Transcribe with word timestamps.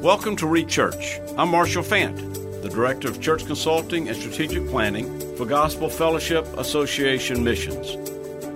Welcome 0.00 0.34
to 0.36 0.46
Reach 0.46 0.70
Church. 0.70 1.20
I'm 1.36 1.50
Marshall 1.50 1.82
Fant, 1.82 2.16
the 2.62 2.70
Director 2.70 3.08
of 3.08 3.20
Church 3.20 3.44
Consulting 3.44 4.08
and 4.08 4.16
Strategic 4.16 4.66
Planning 4.68 5.36
for 5.36 5.44
Gospel 5.44 5.90
Fellowship 5.90 6.46
Association 6.56 7.44
Missions. 7.44 7.98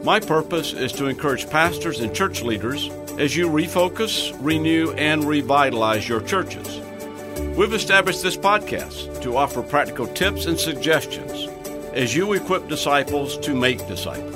My 0.03 0.21
purpose 0.21 0.73
is 0.73 0.91
to 0.93 1.05
encourage 1.05 1.51
pastors 1.51 2.01
and 2.01 2.15
church 2.17 2.41
leaders 2.41 2.89
as 3.19 3.37
you 3.37 3.51
refocus, 3.51 4.35
renew, 4.41 4.93
and 4.93 5.23
revitalize 5.23 6.09
your 6.09 6.23
churches. 6.23 6.81
We've 7.59 7.75
established 7.75 8.23
this 8.23 8.39
podcast 8.39 9.21
to 9.21 9.37
offer 9.37 9.61
practical 9.61 10.07
tips 10.07 10.47
and 10.47 10.59
suggestions 10.59 11.47
as 11.93 12.17
you 12.17 12.33
equip 12.33 12.69
disciples 12.69 13.37
to 13.41 13.55
make 13.55 13.87
disciples. 13.87 14.34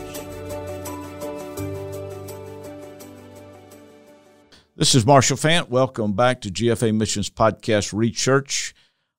This 4.79 4.95
is 4.95 5.05
Marshall 5.05 5.37
Fant. 5.37 5.71
Welcome 5.71 6.13
back 6.13 6.41
to 6.43 6.51
GFA 6.51 6.95
Missions 6.95 7.29
Podcast 7.29 7.93
Reach 7.93 8.17
Church. 8.17 8.77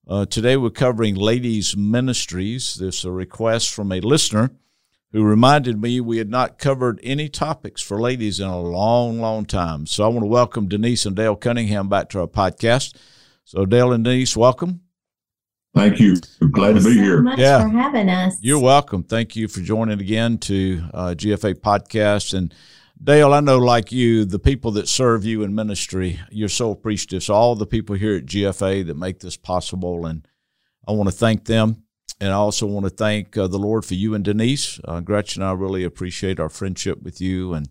Uh, 0.07 0.25
today 0.25 0.55
we're 0.55 0.69
covering 0.69 1.15
ladies' 1.15 1.75
ministries. 1.75 2.75
There's 2.75 3.03
a 3.03 3.11
request 3.11 3.73
from 3.73 3.91
a 3.91 3.99
listener 3.99 4.51
who 5.11 5.21
reminded 5.25 5.81
me 5.81 5.99
we 5.99 6.17
had 6.17 6.29
not 6.29 6.59
covered 6.59 6.97
any 7.03 7.27
topics 7.27 7.81
for 7.81 7.99
ladies 7.99 8.39
in 8.39 8.47
a 8.47 8.57
long, 8.61 9.19
long 9.19 9.43
time. 9.43 9.85
So 9.85 10.05
I 10.05 10.07
want 10.07 10.21
to 10.21 10.27
welcome 10.27 10.69
Denise 10.69 11.05
and 11.05 11.13
Dale 11.13 11.35
Cunningham 11.35 11.89
back 11.89 12.07
to 12.11 12.21
our 12.21 12.27
podcast. 12.27 12.95
So 13.43 13.65
Dale 13.65 13.91
and 13.91 14.05
Denise, 14.05 14.37
welcome. 14.37 14.79
Thank 15.75 15.99
you. 15.99 16.15
Glad 16.51 16.69
to 16.69 16.75
be 16.75 16.81
so 16.81 16.89
here. 16.91 17.21
Much 17.21 17.37
Yeah. 17.37 17.63
for 17.63 17.69
having 17.69 18.07
us. 18.07 18.37
You're 18.41 18.59
welcome. 18.61 19.03
Thank 19.03 19.35
you 19.35 19.49
for 19.49 19.59
joining 19.59 19.99
again 19.99 20.37
to 20.39 20.83
uh, 20.93 21.15
GFA 21.17 21.55
Podcast. 21.55 22.33
And 22.33 22.53
Dale, 23.01 23.33
I 23.33 23.39
know 23.39 23.57
like 23.57 23.93
you, 23.93 24.25
the 24.25 24.39
people 24.39 24.71
that 24.71 24.89
serve 24.89 25.23
you 25.23 25.43
in 25.43 25.55
ministry, 25.55 26.19
you're 26.29 26.49
so 26.49 26.71
appreciative. 26.71 27.23
So 27.23 27.33
all 27.33 27.55
the 27.55 27.65
people 27.65 27.95
here 27.95 28.17
at 28.17 28.25
GFA 28.25 28.85
that 28.85 28.97
make 28.97 29.19
this 29.19 29.37
possible, 29.37 30.05
and 30.05 30.27
I 30.85 30.91
want 30.91 31.09
to 31.09 31.15
thank 31.15 31.45
them. 31.45 31.83
And 32.19 32.31
I 32.31 32.35
also 32.35 32.65
want 32.65 32.85
to 32.85 32.89
thank 32.89 33.37
uh, 33.37 33.47
the 33.47 33.57
Lord 33.57 33.85
for 33.85 33.93
you 33.93 34.13
and 34.13 34.25
Denise. 34.25 34.81
Uh, 34.83 34.99
Gretchen, 34.99 35.41
I 35.41 35.53
really 35.53 35.85
appreciate 35.85 36.39
our 36.39 36.49
friendship 36.49 37.01
with 37.01 37.21
you, 37.21 37.53
and 37.53 37.69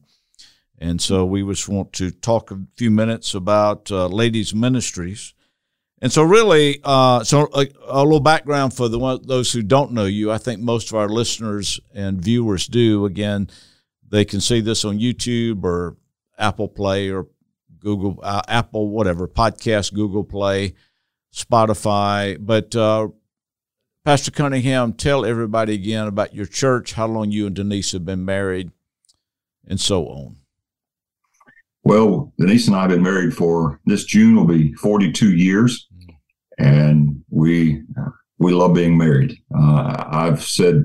and 0.79 1.03
so 1.03 1.27
we 1.27 1.43
just 1.43 1.69
want 1.69 1.93
to 1.95 2.11
talk 2.11 2.51
a 2.51 2.61
few 2.77 2.91
minutes 2.91 3.35
about 3.35 3.91
uh, 3.91 4.07
ladies' 4.07 4.55
ministries. 4.55 5.35
And 6.01 6.13
so, 6.13 6.23
really, 6.23 6.81
uh, 6.85 7.25
so 7.25 7.49
a, 7.53 7.67
a 7.87 8.03
little 8.03 8.21
background 8.21 8.73
for 8.73 8.89
the 8.89 8.99
one, 8.99 9.21
those 9.27 9.53
who 9.53 9.63
don't 9.63 9.93
know 9.93 10.05
you. 10.07 10.31
I 10.31 10.39
think 10.39 10.61
most 10.61 10.91
of 10.91 10.97
our 10.97 11.09
listeners 11.09 11.81
and 11.93 12.23
viewers 12.23 12.69
do. 12.69 13.05
Again, 13.05 13.51
they 14.11 14.25
can 14.25 14.41
see 14.41 14.61
this 14.61 14.85
on 14.85 14.99
YouTube 14.99 15.65
or 15.65 15.97
Apple 16.39 16.69
Play 16.69 17.11
or 17.11 17.27
Google, 17.79 18.19
uh, 18.23 18.43
Apple, 18.49 18.89
whatever 18.89 19.29
podcast, 19.29 19.95
Google 19.95 20.25
Play, 20.25 20.75
Spotify. 21.35 22.37
But 22.41 22.75
uh, 22.75 23.09
Pastor 24.05 24.31
Cunningham, 24.31 24.93
tell 24.95 25.25
everybody 25.25 25.75
again 25.75 26.07
about 26.07 26.35
your 26.35 26.47
church, 26.47 26.95
how 26.95 27.07
long 27.07 27.31
you 27.31 27.47
and 27.47 27.55
Denise 27.55 27.93
have 27.93 28.05
been 28.05 28.25
married, 28.25 28.71
and 29.67 29.81
so 29.81 30.07
on. 30.07 30.37
Well, 31.85 32.33
Denise 32.39 32.67
and 32.67 32.77
I 32.77 32.83
have 32.83 32.91
been 32.91 33.03
married 33.03 33.35
for 33.35 33.81
this 33.87 34.05
June 34.05 34.37
will 34.37 34.45
be 34.45 34.73
42 34.75 35.37
years, 35.37 35.89
and 36.59 37.23
we 37.31 37.83
we 38.39 38.53
love 38.53 38.75
being 38.75 38.97
married. 38.97 39.39
Uh, 39.57 40.05
I've 40.07 40.43
said 40.43 40.85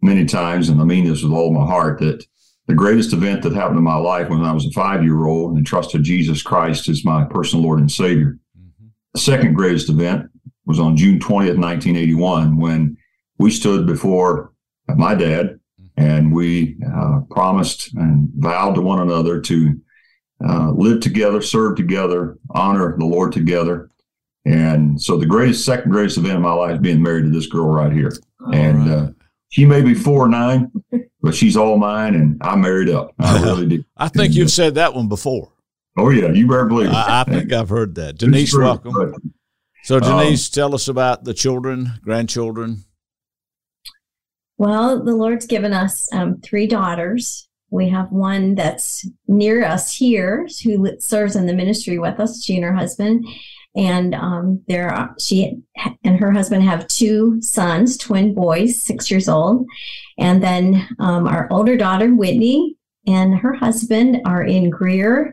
many 0.00 0.24
times, 0.24 0.68
and 0.68 0.80
I 0.80 0.84
mean 0.84 1.06
this 1.06 1.22
with 1.22 1.32
all 1.32 1.52
my 1.52 1.66
heart, 1.66 1.98
that 2.00 2.24
the 2.68 2.74
greatest 2.74 3.14
event 3.14 3.42
that 3.42 3.54
happened 3.54 3.78
in 3.78 3.82
my 3.84 3.96
life 3.96 4.28
when 4.28 4.44
I 4.44 4.52
was 4.52 4.66
a 4.66 4.70
five 4.70 5.02
year 5.02 5.24
old 5.24 5.56
and 5.56 5.66
trusted 5.66 6.02
Jesus 6.02 6.42
Christ 6.42 6.88
as 6.88 7.04
my 7.04 7.24
personal 7.24 7.64
Lord 7.64 7.80
and 7.80 7.90
Savior. 7.90 8.38
The 9.14 9.20
second 9.20 9.54
greatest 9.54 9.88
event 9.88 10.30
was 10.66 10.78
on 10.78 10.96
June 10.96 11.18
20th, 11.18 11.58
1981, 11.58 12.58
when 12.58 12.96
we 13.38 13.50
stood 13.50 13.86
before 13.86 14.52
my 14.96 15.14
dad 15.14 15.58
and 15.96 16.32
we 16.32 16.76
uh, 16.94 17.20
promised 17.30 17.94
and 17.94 18.28
vowed 18.36 18.74
to 18.74 18.82
one 18.82 19.00
another 19.00 19.40
to 19.40 19.80
uh, 20.46 20.70
live 20.70 21.00
together, 21.00 21.40
serve 21.40 21.74
together, 21.74 22.36
honor 22.50 22.96
the 22.98 23.06
Lord 23.06 23.32
together. 23.32 23.88
And 24.44 25.00
so 25.00 25.16
the 25.16 25.26
greatest, 25.26 25.64
second 25.64 25.90
greatest 25.90 26.18
event 26.18 26.36
in 26.36 26.42
my 26.42 26.52
life 26.52 26.74
is 26.74 26.80
being 26.80 27.02
married 27.02 27.24
to 27.24 27.30
this 27.30 27.46
girl 27.46 27.68
right 27.68 27.92
here. 27.92 28.12
and 28.52 28.82
All 28.82 28.98
uh, 28.98 29.04
right. 29.06 29.14
She 29.48 29.64
may 29.64 29.82
be 29.82 29.94
four 29.94 30.24
or 30.26 30.28
nine, 30.28 30.70
but 31.22 31.34
she's 31.34 31.56
all 31.56 31.78
mine 31.78 32.14
and 32.14 32.38
I'm 32.42 32.60
married 32.60 32.88
up. 32.90 33.12
I 33.18 33.42
really 33.42 33.66
do. 33.66 33.84
I 33.96 34.08
think 34.08 34.34
you've 34.34 34.50
said 34.50 34.74
that 34.76 34.94
one 34.94 35.08
before. 35.08 35.52
Oh, 35.96 36.10
yeah, 36.10 36.28
you 36.30 36.46
better 36.46 36.66
believe 36.66 36.88
it. 36.90 36.94
I, 36.94 37.22
I 37.22 37.24
think 37.24 37.52
I've 37.52 37.68
heard 37.70 37.96
that. 37.96 38.18
Denise, 38.18 38.50
true, 38.50 38.64
welcome. 38.64 38.92
but 38.92 39.20
So, 39.82 39.96
Um, 39.96 40.02
Denise, 40.02 40.48
tell 40.48 40.74
us 40.74 40.86
about 40.86 41.24
the 41.24 41.34
children, 41.34 41.94
grandchildren. 42.02 42.84
Well, 44.58 45.02
the 45.02 45.14
Lord's 45.14 45.46
given 45.46 45.72
us 45.72 46.12
um, 46.12 46.40
three 46.40 46.66
daughters. 46.66 47.48
We 47.70 47.88
have 47.90 48.10
one 48.10 48.54
that's 48.54 49.06
near 49.26 49.64
us 49.64 49.92
here 49.92 50.48
who 50.64 50.88
serves 51.00 51.36
in 51.36 51.46
the 51.46 51.52
ministry 51.54 51.98
with 51.98 52.18
us, 52.18 52.44
she 52.44 52.56
and 52.56 52.64
her 52.64 52.74
husband. 52.74 53.24
And 53.78 54.14
um, 54.14 54.62
there 54.66 54.90
are, 54.90 55.14
she 55.20 55.56
and 56.02 56.18
her 56.18 56.32
husband 56.32 56.64
have 56.64 56.88
two 56.88 57.40
sons, 57.40 57.96
twin 57.96 58.34
boys, 58.34 58.82
six 58.82 59.08
years 59.08 59.28
old. 59.28 59.64
And 60.18 60.42
then 60.42 60.88
um, 60.98 61.28
our 61.28 61.46
older 61.50 61.76
daughter, 61.76 62.12
Whitney, 62.12 62.76
and 63.06 63.38
her 63.38 63.54
husband 63.54 64.20
are 64.26 64.42
in 64.42 64.68
Greer 64.68 65.32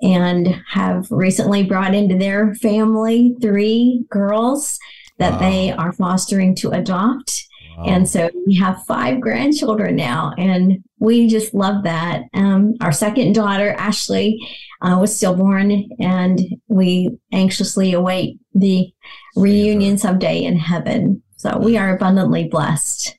and 0.00 0.60
have 0.70 1.06
recently 1.10 1.62
brought 1.64 1.94
into 1.94 2.16
their 2.16 2.54
family 2.54 3.36
three 3.42 4.04
girls 4.10 4.78
that 5.18 5.32
Wow. 5.34 5.38
they 5.38 5.70
are 5.70 5.92
fostering 5.92 6.56
to 6.56 6.70
adopt. 6.70 7.46
And 7.78 8.08
so 8.08 8.30
we 8.46 8.54
have 8.56 8.84
five 8.86 9.20
grandchildren 9.20 9.96
now, 9.96 10.32
and 10.38 10.82
we 10.98 11.26
just 11.28 11.52
love 11.54 11.84
that. 11.84 12.22
Um, 12.34 12.74
our 12.80 12.92
second 12.92 13.34
daughter, 13.34 13.72
Ashley, 13.72 14.38
uh, 14.82 14.98
was 15.00 15.14
stillborn, 15.16 15.88
and 15.98 16.40
we 16.68 17.10
anxiously 17.32 17.92
await 17.92 18.38
the 18.54 18.92
reunion 19.36 19.98
someday 19.98 20.42
in 20.44 20.56
heaven. 20.56 21.22
So 21.36 21.58
we 21.58 21.76
are 21.76 21.94
abundantly 21.94 22.48
blessed. 22.48 23.16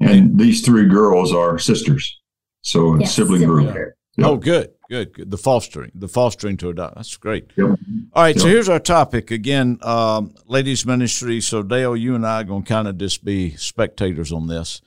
and 0.00 0.38
these 0.38 0.60
three 0.62 0.86
girls 0.88 1.32
are 1.32 1.58
sisters. 1.58 2.18
So 2.62 2.94
it's 2.94 3.02
Yes, 3.02 3.14
sibling 3.14 3.40
sibling 3.40 3.64
group. 3.66 3.74
group. 3.74 3.94
Yep. 4.18 4.26
Oh, 4.26 4.36
good, 4.36 4.70
good, 4.92 5.14
good. 5.14 5.30
The 5.30 5.38
fostering, 5.38 5.90
the 5.94 6.06
fostering 6.06 6.58
to 6.58 6.68
adopt. 6.68 6.96
That's 6.96 7.16
great. 7.16 7.50
Yep. 7.56 7.78
All 8.12 8.22
right, 8.22 8.38
so 8.38 8.46
here's 8.46 8.68
our 8.68 8.78
topic 8.78 9.30
again, 9.30 9.78
um, 9.80 10.34
ladies' 10.46 10.84
ministry. 10.84 11.40
So 11.40 11.62
Dale, 11.62 11.96
you 11.96 12.14
and 12.14 12.26
I 12.26 12.42
are 12.42 12.44
going 12.44 12.62
to 12.62 12.68
kind 12.68 12.86
of 12.86 12.98
just 12.98 13.24
be 13.24 13.56
spectators 13.56 14.32
on 14.32 14.48
this, 14.48 14.82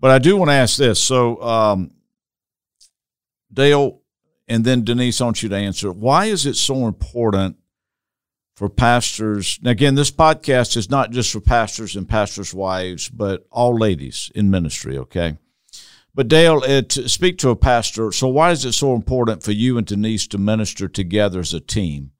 but 0.00 0.10
I 0.10 0.18
do 0.18 0.38
want 0.38 0.48
to 0.48 0.54
ask 0.54 0.78
this. 0.78 0.98
So 0.98 1.42
um, 1.42 1.90
Dale, 3.52 4.00
and 4.48 4.64
then 4.64 4.84
Denise, 4.84 5.20
I 5.20 5.24
want 5.24 5.42
you 5.42 5.50
to 5.50 5.56
answer. 5.56 5.92
Why 5.92 6.26
is 6.26 6.46
it 6.46 6.56
so 6.56 6.86
important 6.86 7.56
for 8.56 8.70
pastors? 8.70 9.58
Now, 9.60 9.72
again, 9.72 9.96
this 9.96 10.10
podcast 10.10 10.78
is 10.78 10.88
not 10.88 11.10
just 11.10 11.30
for 11.30 11.40
pastors 11.40 11.94
and 11.94 12.08
pastors' 12.08 12.54
wives, 12.54 13.10
but 13.10 13.46
all 13.50 13.78
ladies 13.78 14.32
in 14.34 14.50
ministry. 14.50 14.96
Okay. 14.96 15.36
But 16.14 16.28
Dale, 16.28 16.62
uh, 16.66 16.82
to 16.82 17.08
speak 17.08 17.38
to 17.38 17.50
a 17.50 17.56
pastor. 17.56 18.12
So, 18.12 18.28
why 18.28 18.50
is 18.50 18.64
it 18.64 18.72
so 18.72 18.94
important 18.94 19.42
for 19.42 19.52
you 19.52 19.78
and 19.78 19.86
Denise 19.86 20.26
to 20.28 20.38
minister 20.38 20.88
together 20.88 21.40
as 21.40 21.54
a 21.54 21.60
team? 21.60 22.12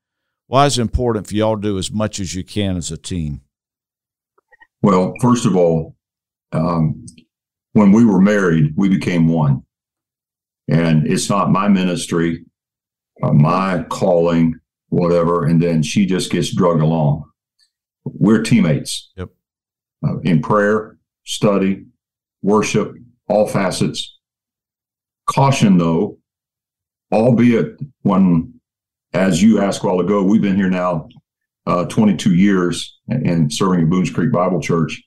Why 0.46 0.66
is 0.66 0.78
it 0.78 0.82
important 0.82 1.26
for 1.26 1.34
y'all 1.34 1.56
to 1.56 1.62
do 1.62 1.78
as 1.78 1.90
much 1.90 2.18
as 2.18 2.34
you 2.34 2.42
can 2.42 2.76
as 2.76 2.90
a 2.90 2.96
team? 2.96 3.42
Well, 4.80 5.12
first 5.20 5.46
of 5.46 5.56
all, 5.56 5.96
um, 6.52 7.06
when 7.72 7.92
we 7.92 8.04
were 8.04 8.20
married, 8.20 8.74
we 8.76 8.88
became 8.88 9.28
one. 9.28 9.62
And 10.68 11.06
it's 11.06 11.28
not 11.28 11.50
my 11.50 11.68
ministry, 11.68 12.44
uh, 13.22 13.32
my 13.32 13.84
calling, 13.88 14.54
whatever. 14.88 15.46
And 15.46 15.60
then 15.60 15.82
she 15.82 16.06
just 16.06 16.30
gets 16.30 16.54
drug 16.54 16.80
along. 16.80 17.24
We're 18.04 18.42
teammates. 18.42 19.10
Yep. 19.16 19.28
Uh, 20.04 20.18
in 20.20 20.42
prayer, 20.42 20.98
study, 21.24 21.84
worship, 22.42 22.94
all 23.28 23.46
facets. 23.46 24.18
Caution, 25.26 25.78
though, 25.78 26.18
albeit 27.12 27.78
when, 28.02 28.54
as 29.12 29.42
you 29.42 29.60
asked 29.60 29.82
a 29.82 29.86
while 29.86 30.00
ago, 30.00 30.22
we've 30.22 30.42
been 30.42 30.56
here 30.56 30.70
now 30.70 31.08
uh, 31.66 31.84
22 31.86 32.34
years 32.34 32.98
and, 33.08 33.26
and 33.26 33.52
serving 33.52 33.82
at 33.82 33.90
Boones 33.90 34.10
Creek 34.10 34.32
Bible 34.32 34.60
Church. 34.60 35.02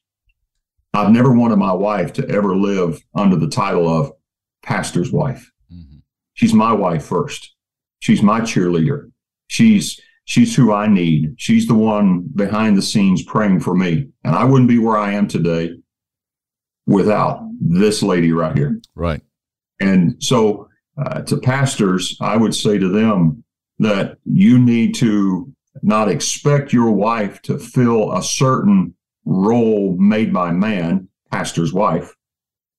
I've 0.93 1.11
never 1.11 1.33
wanted 1.33 1.57
my 1.57 1.73
wife 1.73 2.13
to 2.13 2.29
ever 2.29 2.55
live 2.55 3.03
under 3.13 3.35
the 3.35 3.49
title 3.49 3.89
of 3.89 4.13
pastor's 4.63 5.11
wife. 5.11 5.51
Mm-hmm. 5.71 5.97
She's 6.33 6.53
my 6.53 6.71
wife 6.71 7.05
first. 7.05 7.53
She's 7.99 8.21
my 8.21 8.41
cheerleader. 8.41 9.11
She's 9.47 9.99
she's 10.23 10.55
who 10.55 10.71
I 10.71 10.87
need. 10.87 11.35
She's 11.37 11.67
the 11.67 11.75
one 11.75 12.29
behind 12.35 12.77
the 12.77 12.81
scenes 12.81 13.23
praying 13.23 13.59
for 13.59 13.75
me. 13.75 14.07
And 14.23 14.35
I 14.35 14.45
wouldn't 14.45 14.69
be 14.69 14.79
where 14.79 14.97
I 14.97 15.13
am 15.13 15.27
today 15.27 15.75
without 16.85 17.41
this 17.59 18.03
lady 18.03 18.31
right 18.31 18.55
here. 18.55 18.79
Right. 18.95 19.21
And 19.79 20.21
so, 20.23 20.69
uh, 20.97 21.21
to 21.23 21.37
pastors, 21.37 22.17
I 22.21 22.37
would 22.37 22.55
say 22.55 22.77
to 22.77 22.87
them 22.87 23.43
that 23.79 24.17
you 24.23 24.57
need 24.57 24.95
to 24.95 25.51
not 25.81 26.09
expect 26.09 26.71
your 26.71 26.91
wife 26.91 27.41
to 27.43 27.57
fill 27.57 28.13
a 28.13 28.23
certain 28.23 28.95
role 29.25 29.97
made 29.99 30.33
by 30.33 30.51
man, 30.51 31.09
pastor's 31.31 31.73
wife, 31.73 32.13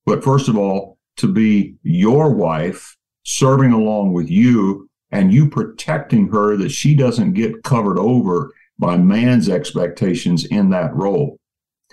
but 0.06 0.25
first 0.25 0.49
of 0.49 0.56
all, 0.56 0.99
to 1.17 1.31
be 1.31 1.75
your 1.82 2.32
wife, 2.32 2.97
serving 3.25 3.73
along 3.73 4.12
with 4.12 4.31
you, 4.31 4.88
and 5.11 5.32
you 5.32 5.49
protecting 5.49 6.29
her 6.29 6.56
that 6.56 6.70
she 6.70 6.94
doesn't 6.94 7.35
get 7.35 7.62
covered 7.64 7.99
over 7.99 8.52
by 8.79 8.97
man's 8.97 9.49
expectations 9.49 10.44
in 10.47 10.70
that 10.70 10.94
role. 10.94 11.38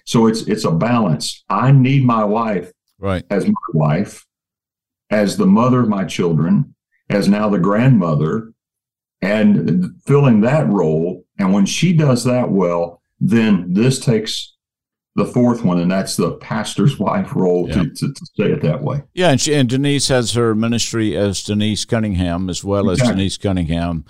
So 0.06 0.28
it's 0.28 0.42
it's 0.44 0.66
a 0.66 0.72
balance. 0.72 1.44
I 1.50 1.72
need 1.72 2.04
my 2.04 2.24
wife 2.24 2.72
right. 3.00 3.24
as 3.30 3.46
my 3.46 3.54
wife, 3.74 4.26
as 5.10 5.38
the 5.38 5.46
mother 5.46 5.82
of 5.82 5.90
my 5.90 6.06
children, 6.06 6.76
as 7.10 7.28
now 7.28 7.50
the 7.50 7.60
grandmother, 7.60 8.54
and 9.22 9.92
filling 10.06 10.42
that 10.42 10.68
role. 10.68 11.24
And 11.40 11.54
when 11.54 11.66
she 11.66 11.94
does 11.94 12.24
that 12.26 12.52
well, 12.52 13.02
then 13.20 13.74
this 13.74 14.00
takes 14.00 14.54
the 15.16 15.26
fourth 15.26 15.64
one, 15.64 15.80
and 15.80 15.92
that's 15.92 16.16
the 16.16 16.32
pastor's 16.34 17.00
wife 17.00 17.36
role 17.36 17.68
to, 17.68 17.86
to, 17.86 18.14
to, 18.14 18.26
say 18.36 18.52
it 18.52 18.62
that 18.62 18.82
way. 18.82 19.04
Yeah, 19.14 19.30
and, 19.30 19.40
she, 19.40 19.54
and 19.54 19.70
Denise 19.70 20.08
has 20.08 20.34
her 20.34 20.56
ministry 20.56 21.16
as 21.16 21.44
Denise 21.44 21.86
Cunningham, 21.86 22.50
as 22.50 22.64
well 22.64 22.90
as 22.90 23.00
Denise 23.00 23.38
Cunningham, 23.38 24.06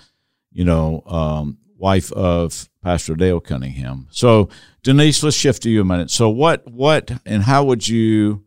you 0.50 0.64
know, 0.64 1.02
um, 1.06 1.58
wife 1.84 2.10
of 2.12 2.70
Pastor 2.82 3.14
Dale 3.14 3.40
Cunningham. 3.40 4.08
So, 4.10 4.48
Denise, 4.82 5.22
let's 5.22 5.36
shift 5.36 5.62
to 5.64 5.70
you 5.70 5.82
a 5.82 5.84
minute. 5.84 6.10
So, 6.10 6.30
what, 6.30 6.66
what, 6.66 7.10
and 7.26 7.42
how 7.42 7.62
would 7.64 7.86
you 7.86 8.42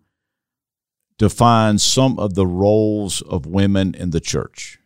define 1.20 1.78
some 1.78 2.18
of 2.18 2.34
the 2.34 2.48
roles 2.48 3.22
of 3.22 3.46
women 3.46 3.94
in 3.94 4.10
the 4.10 4.20
church? 4.20 4.80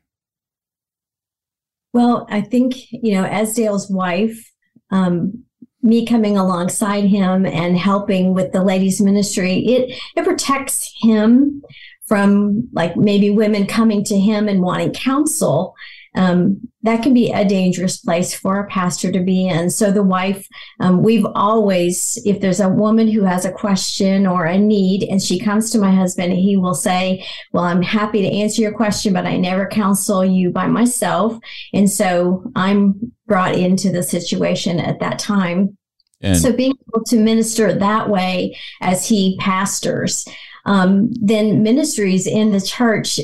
Well, 1.94 2.28
I 2.30 2.42
think 2.42 2.92
you 2.92 3.14
know, 3.14 3.24
as 3.24 3.54
Dale's 3.54 3.90
wife, 3.90 4.52
um, 4.92 5.46
me 5.82 6.06
coming 6.06 6.38
alongside 6.38 7.06
him 7.06 7.46
and 7.46 7.78
helping 7.78 8.34
with 8.34 8.52
the 8.52 8.64
ladies 8.64 9.02
ministry 9.02 9.66
it 9.66 9.98
it 10.16 10.24
protects 10.24 10.94
him 11.02 11.64
from 12.06 12.70
like 12.72 12.96
maybe 12.96 13.32
women 13.32 13.66
coming 13.66 14.04
to 14.04 14.20
him 14.20 14.48
and 14.48 14.62
wanting 14.62 14.92
counsel 14.94 15.74
um, 16.16 16.60
that 16.84 17.04
can 17.04 17.14
be 17.14 17.32
a 17.32 17.46
dangerous 17.46 17.98
place 17.98 18.34
for 18.34 18.60
a 18.60 18.68
pastor 18.68 19.12
to 19.12 19.20
be 19.22 19.48
in. 19.48 19.70
So 19.70 19.92
the 19.92 20.04
wife, 20.04 20.48
um, 20.80 21.04
we've 21.04 21.26
always, 21.36 22.22
if 22.26 22.42
there's 22.42 22.60
a 22.60 22.70
woman 22.70 23.08
who 23.08 23.24
has 23.24 23.46
a 23.46 23.52
question 23.52 24.28
or 24.28 24.46
a 24.46 24.58
need, 24.58 25.04
and 25.04 25.22
she 25.22 25.40
comes 25.40 25.70
to 25.72 25.80
my 25.80 25.94
husband, 25.94 26.34
he 26.34 26.58
will 26.58 26.74
say, 26.74 27.26
"Well, 27.54 27.64
I'm 27.64 27.82
happy 27.82 28.22
to 28.22 28.38
answer 28.38 28.62
your 28.62 28.74
question, 28.74 29.14
but 29.14 29.26
I 29.26 29.38
never 29.38 29.68
counsel 29.68 30.26
you 30.26 30.52
by 30.52 30.68
myself." 30.68 31.38
And 31.74 31.90
so 31.90 32.52
I'm 32.56 33.14
brought 33.28 33.56
into 33.56 33.92
the 33.92 34.04
situation 34.04 34.80
at 34.80 35.00
that 35.00 35.20
time. 35.20 35.78
And 36.24 36.38
so 36.38 36.54
being 36.54 36.74
able 36.88 37.04
to 37.06 37.16
minister 37.18 37.74
that 37.74 38.10
way 38.10 38.58
as 38.82 39.08
he 39.08 39.38
pastors, 39.40 40.26
um, 40.66 41.10
then 41.14 41.64
ministries 41.64 42.28
in 42.28 42.52
the 42.52 42.62
church 42.62 43.20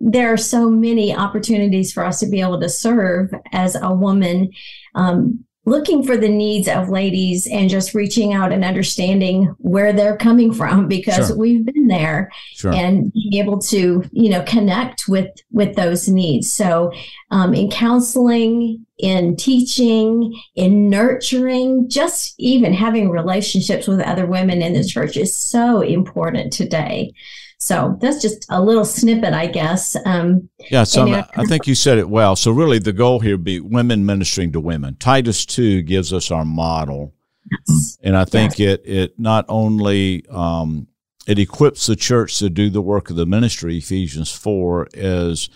there 0.00 0.32
are 0.32 0.38
so 0.38 0.70
many 0.70 1.14
opportunities 1.14 1.92
for 1.92 2.04
us 2.04 2.20
to 2.20 2.26
be 2.26 2.40
able 2.40 2.60
to 2.60 2.68
serve 2.68 3.32
as 3.52 3.76
a 3.80 3.92
woman 3.92 4.50
um, 4.94 5.44
looking 5.68 6.02
for 6.02 6.16
the 6.16 6.28
needs 6.28 6.66
of 6.66 6.88
ladies 6.88 7.46
and 7.46 7.68
just 7.68 7.94
reaching 7.94 8.32
out 8.32 8.52
and 8.52 8.64
understanding 8.64 9.54
where 9.58 9.92
they're 9.92 10.16
coming 10.16 10.52
from 10.52 10.88
because 10.88 11.28
sure. 11.28 11.36
we've 11.36 11.64
been 11.64 11.88
there 11.88 12.30
sure. 12.54 12.72
and 12.72 13.12
being 13.12 13.34
able 13.34 13.58
to 13.58 14.02
you 14.12 14.30
know 14.30 14.42
connect 14.44 15.06
with 15.08 15.28
with 15.50 15.76
those 15.76 16.08
needs 16.08 16.52
so 16.52 16.92
um, 17.30 17.54
in 17.54 17.70
counseling 17.70 18.84
in 18.98 19.36
teaching 19.36 20.36
in 20.56 20.88
nurturing 20.88 21.88
just 21.88 22.34
even 22.38 22.72
having 22.72 23.10
relationships 23.10 23.86
with 23.86 24.00
other 24.00 24.26
women 24.26 24.62
in 24.62 24.72
the 24.72 24.84
church 24.84 25.16
is 25.16 25.36
so 25.36 25.80
important 25.82 26.52
today 26.52 27.12
so 27.58 27.98
that's 28.00 28.22
just 28.22 28.46
a 28.50 28.62
little 28.62 28.84
snippet, 28.84 29.34
I 29.34 29.48
guess. 29.48 29.96
Um, 30.06 30.48
yeah, 30.70 30.84
so 30.84 31.08
I, 31.08 31.28
I 31.36 31.44
think 31.44 31.66
you 31.66 31.74
said 31.74 31.98
it 31.98 32.08
well. 32.08 32.36
So 32.36 32.52
really, 32.52 32.78
the 32.78 32.92
goal 32.92 33.18
here 33.18 33.36
be 33.36 33.58
women 33.58 34.06
ministering 34.06 34.52
to 34.52 34.60
women. 34.60 34.94
Titus 34.94 35.44
two 35.44 35.82
gives 35.82 36.12
us 36.12 36.30
our 36.30 36.44
model, 36.44 37.14
yes. 37.50 37.98
and 38.02 38.16
I 38.16 38.24
think 38.24 38.60
yes. 38.60 38.78
it 38.78 38.88
it 38.88 39.18
not 39.18 39.44
only 39.48 40.24
um, 40.30 40.86
it 41.26 41.40
equips 41.40 41.86
the 41.86 41.96
church 41.96 42.38
to 42.38 42.48
do 42.48 42.70
the 42.70 42.80
work 42.80 43.10
of 43.10 43.16
the 43.16 43.26
ministry. 43.26 43.78
Ephesians 43.78 44.30
four 44.30 44.86
as 44.94 45.50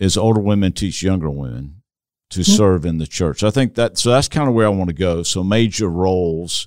as 0.00 0.16
older 0.16 0.40
women 0.40 0.72
teach 0.72 1.02
younger 1.02 1.30
women 1.30 1.82
to 2.30 2.40
mm-hmm. 2.40 2.50
serve 2.50 2.86
in 2.86 2.96
the 2.96 3.06
church. 3.06 3.42
I 3.42 3.50
think 3.50 3.74
that 3.74 3.98
so 3.98 4.10
that's 4.10 4.28
kind 4.28 4.48
of 4.48 4.54
where 4.54 4.66
I 4.66 4.70
want 4.70 4.88
to 4.88 4.94
go. 4.94 5.22
So 5.22 5.44
major 5.44 5.88
roles 5.88 6.66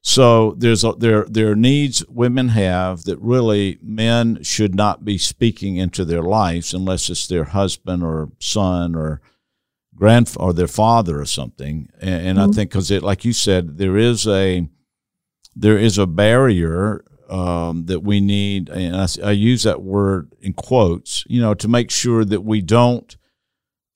so 0.00 0.54
there's 0.56 0.84
a, 0.84 0.92
there 0.92 1.24
there 1.24 1.50
are 1.50 1.56
needs 1.56 2.04
women 2.08 2.48
have 2.48 3.04
that 3.04 3.18
really 3.18 3.78
men 3.82 4.42
should 4.42 4.74
not 4.74 5.04
be 5.04 5.18
speaking 5.18 5.76
into 5.76 6.04
their 6.04 6.22
lives 6.22 6.72
unless 6.72 7.10
it's 7.10 7.26
their 7.26 7.44
husband 7.44 8.02
or 8.02 8.30
son 8.38 8.94
or 8.94 9.20
grand 9.98 10.34
or 10.38 10.52
their 10.52 10.68
father 10.68 11.20
or 11.20 11.26
something. 11.26 11.88
And, 12.00 12.26
and 12.26 12.38
mm-hmm. 12.38 12.50
I 12.50 12.54
think 12.54 12.70
because 12.70 12.90
it, 12.90 13.02
like 13.02 13.24
you 13.24 13.32
said, 13.32 13.78
there 13.78 13.96
is 13.96 14.26
a 14.26 14.68
there 15.56 15.76
is 15.76 15.98
a 15.98 16.06
barrier 16.06 17.04
um, 17.28 17.86
that 17.86 18.00
we 18.00 18.20
need, 18.20 18.68
and 18.70 18.96
I, 18.96 19.06
I 19.22 19.32
use 19.32 19.64
that 19.64 19.82
word 19.82 20.32
in 20.40 20.54
quotes, 20.54 21.24
you 21.26 21.40
know, 21.40 21.52
to 21.54 21.68
make 21.68 21.90
sure 21.90 22.24
that 22.24 22.42
we 22.42 22.62
don't 22.62 23.16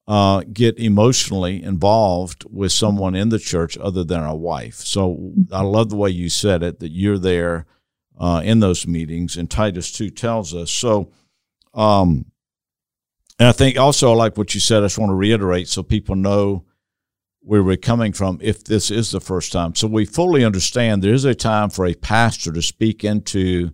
uh, 0.08 0.42
get 0.52 0.78
emotionally 0.78 1.62
involved 1.62 2.44
with 2.50 2.72
someone 2.72 3.14
in 3.14 3.28
the 3.28 3.38
church 3.38 3.78
other 3.78 4.02
than 4.02 4.20
our 4.20 4.36
wife. 4.36 4.76
So 4.76 5.32
I 5.52 5.62
love 5.62 5.90
the 5.90 5.96
way 5.96 6.10
you 6.10 6.28
said 6.28 6.62
it 6.62 6.80
that 6.80 6.90
you're 6.90 7.18
there 7.18 7.66
uh, 8.18 8.42
in 8.44 8.60
those 8.60 8.86
meetings, 8.86 9.36
and 9.36 9.50
Titus 9.50 9.92
2 9.92 10.10
tells 10.10 10.54
us. 10.54 10.70
So, 10.70 11.10
um, 11.74 12.26
and 13.38 13.48
I 13.48 13.52
think 13.52 13.78
also 13.78 14.12
I 14.12 14.14
like 14.14 14.36
what 14.36 14.54
you 14.54 14.60
said. 14.60 14.82
I 14.82 14.86
just 14.86 14.98
want 14.98 15.10
to 15.10 15.14
reiterate 15.14 15.68
so 15.68 15.82
people 15.82 16.14
know 16.14 16.64
where 17.40 17.62
we're 17.62 17.76
coming 17.76 18.12
from 18.12 18.38
if 18.40 18.62
this 18.64 18.90
is 18.90 19.10
the 19.10 19.20
first 19.20 19.50
time. 19.50 19.74
So 19.74 19.88
we 19.88 20.04
fully 20.04 20.44
understand 20.44 21.02
there 21.02 21.14
is 21.14 21.24
a 21.24 21.34
time 21.34 21.70
for 21.70 21.86
a 21.86 21.94
pastor 21.94 22.52
to 22.52 22.62
speak 22.62 23.02
into 23.02 23.70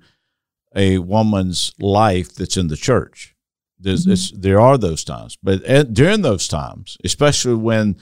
a 0.74 0.98
woman's 0.98 1.72
life 1.78 2.34
that's 2.34 2.56
in 2.56 2.68
the 2.68 2.76
church. 2.76 3.34
Mm-hmm. 3.82 4.40
there 4.40 4.60
are 4.60 4.76
those 4.76 5.04
times, 5.04 5.38
but 5.42 5.62
at, 5.64 5.94
during 5.94 6.22
those 6.22 6.48
times, 6.48 6.96
especially 7.04 7.54
when 7.54 7.96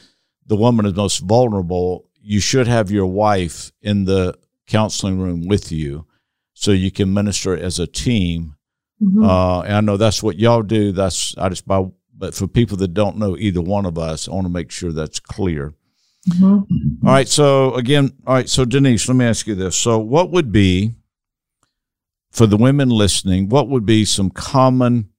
the 0.46 0.56
woman 0.56 0.86
is 0.86 0.94
most 0.94 1.18
vulnerable, 1.18 2.08
you 2.20 2.40
should 2.40 2.66
have 2.66 2.90
your 2.90 3.06
wife 3.06 3.72
in 3.82 4.04
the 4.04 4.36
counseling 4.66 5.20
room 5.20 5.46
with 5.46 5.70
you, 5.70 6.06
so 6.54 6.70
you 6.70 6.90
can 6.90 7.12
minister 7.12 7.56
as 7.56 7.78
a 7.78 7.86
team. 7.86 8.56
Mm-hmm. 9.02 9.22
Uh, 9.22 9.60
and 9.62 9.74
I 9.74 9.80
know 9.80 9.96
that's 9.96 10.22
what 10.22 10.38
y'all 10.38 10.62
do. 10.62 10.92
That's 10.92 11.36
I 11.36 11.50
just 11.50 11.66
by, 11.66 11.84
but 12.16 12.34
for 12.34 12.46
people 12.46 12.78
that 12.78 12.94
don't 12.94 13.18
know 13.18 13.36
either 13.36 13.60
one 13.60 13.84
of 13.84 13.98
us, 13.98 14.28
I 14.28 14.32
want 14.32 14.46
to 14.46 14.52
make 14.52 14.70
sure 14.70 14.92
that's 14.92 15.20
clear. 15.20 15.74
Mm-hmm. 16.30 17.06
All 17.06 17.12
right. 17.12 17.28
So 17.28 17.74
again, 17.74 18.12
all 18.26 18.34
right. 18.34 18.48
So 18.48 18.64
Denise, 18.64 19.08
let 19.08 19.16
me 19.16 19.26
ask 19.26 19.46
you 19.46 19.54
this. 19.54 19.78
So 19.78 19.98
what 19.98 20.30
would 20.30 20.50
be 20.50 20.94
for 22.30 22.46
the 22.46 22.56
women 22.56 22.88
listening? 22.88 23.48
What 23.48 23.68
would 23.68 23.86
be 23.86 24.04
some 24.04 24.30
common 24.30 25.10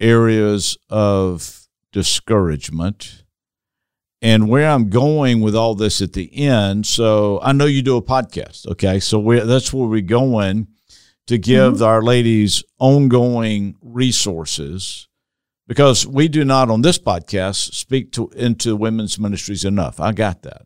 areas 0.00 0.76
of 0.88 1.66
discouragement 1.92 3.24
and 4.20 4.48
where 4.48 4.68
I'm 4.68 4.90
going 4.90 5.40
with 5.40 5.54
all 5.54 5.74
this 5.74 6.02
at 6.02 6.12
the 6.12 6.34
end. 6.36 6.86
So 6.86 7.40
I 7.42 7.52
know 7.52 7.66
you 7.66 7.82
do 7.82 7.96
a 7.96 8.02
podcast, 8.02 8.66
okay? 8.66 9.00
So 9.00 9.22
that's 9.44 9.72
where 9.72 9.86
we're 9.86 10.00
going 10.00 10.68
to 11.26 11.38
give 11.38 11.74
mm-hmm. 11.74 11.84
our 11.84 12.02
ladies 12.02 12.64
ongoing 12.78 13.76
resources 13.80 15.08
because 15.66 16.06
we 16.06 16.26
do 16.26 16.44
not 16.44 16.70
on 16.70 16.82
this 16.82 16.98
podcast 16.98 17.74
speak 17.74 18.10
to 18.12 18.28
into 18.34 18.74
women's 18.74 19.18
ministries 19.18 19.64
enough. 19.64 20.00
I 20.00 20.12
got 20.12 20.42
that. 20.42 20.62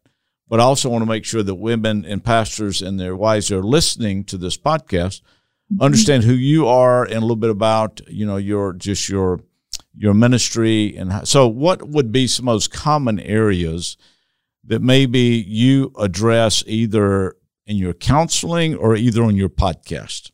But 0.48 0.60
I 0.60 0.64
also 0.64 0.88
want 0.88 1.02
to 1.02 1.08
make 1.08 1.24
sure 1.24 1.42
that 1.42 1.54
women 1.54 2.04
and 2.04 2.22
pastors 2.22 2.82
and 2.82 3.00
their 3.00 3.16
wives 3.16 3.50
are 3.50 3.62
listening 3.62 4.24
to 4.24 4.36
this 4.36 4.56
podcast 4.56 5.22
understand 5.80 6.24
who 6.24 6.34
you 6.34 6.66
are 6.66 7.04
and 7.04 7.14
a 7.14 7.20
little 7.20 7.36
bit 7.36 7.50
about 7.50 8.00
you 8.08 8.26
know 8.26 8.36
your 8.36 8.72
just 8.72 9.08
your 9.08 9.40
your 9.94 10.14
ministry 10.14 10.96
and 10.96 11.12
how, 11.12 11.24
so 11.24 11.46
what 11.46 11.88
would 11.88 12.10
be 12.12 12.26
some 12.26 12.46
most 12.46 12.72
common 12.72 13.20
areas 13.20 13.96
that 14.64 14.80
maybe 14.80 15.44
you 15.46 15.92
address 15.98 16.62
either 16.66 17.36
in 17.66 17.76
your 17.76 17.92
counseling 17.92 18.74
or 18.74 18.96
either 18.96 19.22
on 19.22 19.36
your 19.36 19.48
podcast? 19.48 20.30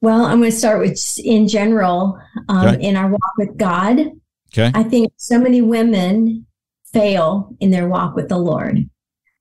Well 0.00 0.24
i'm 0.24 0.38
going 0.38 0.50
to 0.50 0.56
start 0.56 0.80
with 0.80 0.98
in 1.18 1.48
general 1.48 2.18
um, 2.48 2.68
okay. 2.68 2.82
in 2.82 2.96
our 2.96 3.10
walk 3.10 3.32
with 3.38 3.56
god. 3.56 4.00
Okay. 4.52 4.70
I 4.72 4.84
think 4.84 5.12
so 5.16 5.38
many 5.38 5.62
women 5.62 6.46
fail 6.92 7.56
in 7.58 7.70
their 7.70 7.88
walk 7.88 8.14
with 8.14 8.28
the 8.28 8.38
lord 8.38 8.88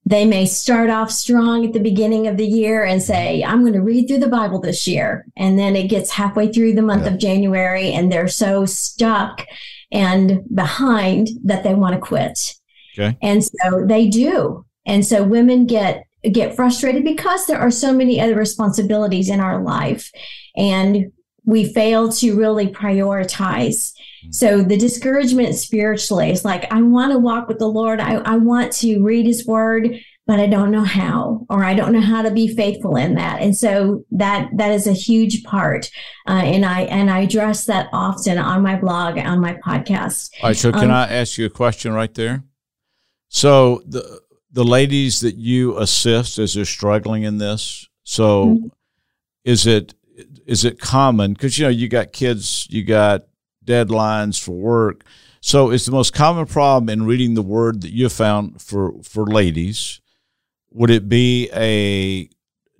they 0.05 0.25
may 0.25 0.45
start 0.45 0.89
off 0.89 1.09
strong 1.11 1.65
at 1.65 1.73
the 1.73 1.79
beginning 1.79 2.27
of 2.27 2.37
the 2.37 2.45
year 2.45 2.83
and 2.83 3.01
say, 3.01 3.43
I'm 3.43 3.61
going 3.61 3.73
to 3.73 3.81
read 3.81 4.07
through 4.07 4.19
the 4.19 4.27
Bible 4.27 4.59
this 4.59 4.85
year. 4.85 5.25
And 5.37 5.57
then 5.57 5.75
it 5.75 5.87
gets 5.87 6.11
halfway 6.11 6.51
through 6.51 6.73
the 6.73 6.81
month 6.81 7.03
yeah. 7.03 7.13
of 7.13 7.19
January 7.19 7.93
and 7.93 8.11
they're 8.11 8.27
so 8.27 8.65
stuck 8.65 9.45
and 9.91 10.43
behind 10.53 11.29
that 11.45 11.63
they 11.63 11.73
want 11.73 11.95
to 11.95 12.01
quit. 12.01 12.55
Okay. 12.97 13.17
And 13.21 13.43
so 13.43 13.85
they 13.85 14.07
do. 14.07 14.65
And 14.85 15.05
so 15.05 15.23
women 15.23 15.65
get 15.65 16.05
get 16.31 16.55
frustrated 16.55 17.03
because 17.03 17.47
there 17.47 17.59
are 17.59 17.71
so 17.71 17.93
many 17.93 18.19
other 18.19 18.35
responsibilities 18.35 19.29
in 19.29 19.41
our 19.41 19.61
life 19.61 20.09
and 20.55 21.11
we 21.43 21.65
fail 21.73 22.09
to 22.09 22.37
really 22.37 22.67
prioritize. 22.67 23.93
So 24.31 24.63
the 24.63 24.77
discouragement 24.77 25.55
spiritually 25.55 26.31
is 26.31 26.45
like, 26.45 26.71
I 26.71 26.81
want 26.81 27.11
to 27.11 27.19
walk 27.19 27.47
with 27.47 27.59
the 27.59 27.67
Lord. 27.67 27.99
I, 27.99 28.15
I 28.15 28.37
want 28.37 28.71
to 28.73 29.01
read 29.01 29.25
his 29.25 29.45
word, 29.45 29.99
but 30.25 30.39
I 30.39 30.47
don't 30.47 30.71
know 30.71 30.83
how, 30.83 31.45
or 31.49 31.63
I 31.63 31.73
don't 31.73 31.91
know 31.91 32.01
how 32.01 32.21
to 32.21 32.31
be 32.31 32.47
faithful 32.47 32.95
in 32.95 33.15
that. 33.15 33.41
And 33.41 33.55
so 33.55 34.05
that 34.11 34.49
that 34.55 34.71
is 34.71 34.87
a 34.87 34.93
huge 34.93 35.43
part. 35.43 35.89
Uh, 36.27 36.41
and 36.43 36.65
I 36.65 36.81
and 36.83 37.09
I 37.09 37.21
address 37.21 37.65
that 37.65 37.89
often 37.91 38.37
on 38.37 38.61
my 38.61 38.75
blog, 38.75 39.17
on 39.17 39.41
my 39.41 39.55
podcast. 39.55 40.31
All 40.41 40.49
right. 40.49 40.55
So 40.55 40.71
can 40.71 40.85
um, 40.85 40.91
I 40.91 41.09
ask 41.09 41.37
you 41.37 41.45
a 41.45 41.49
question 41.49 41.91
right 41.93 42.13
there? 42.13 42.43
So 43.27 43.81
the 43.85 44.21
the 44.51 44.63
ladies 44.63 45.19
that 45.21 45.35
you 45.35 45.77
assist 45.77 46.37
as 46.37 46.53
they're 46.53 46.65
struggling 46.65 47.23
in 47.23 47.39
this, 47.39 47.89
so 48.03 48.45
mm-hmm. 48.45 48.67
is 49.43 49.67
it 49.67 49.93
is 50.45 50.63
it 50.63 50.79
common 50.79 51.33
because 51.33 51.57
you 51.57 51.65
know 51.65 51.69
you 51.69 51.89
got 51.89 52.13
kids, 52.13 52.67
you 52.69 52.83
got 52.83 53.23
deadlines 53.65 54.41
for 54.41 54.53
work. 54.53 55.03
So 55.41 55.71
it's 55.71 55.85
the 55.85 55.91
most 55.91 56.13
common 56.13 56.45
problem 56.45 56.89
in 56.89 57.05
reading 57.05 57.33
the 57.33 57.41
word 57.41 57.81
that 57.81 57.91
you 57.91 58.09
found 58.09 58.61
for 58.61 58.93
for 59.03 59.25
ladies. 59.25 59.99
Would 60.71 60.89
it 60.89 61.07
be 61.09 61.49
a 61.53 62.29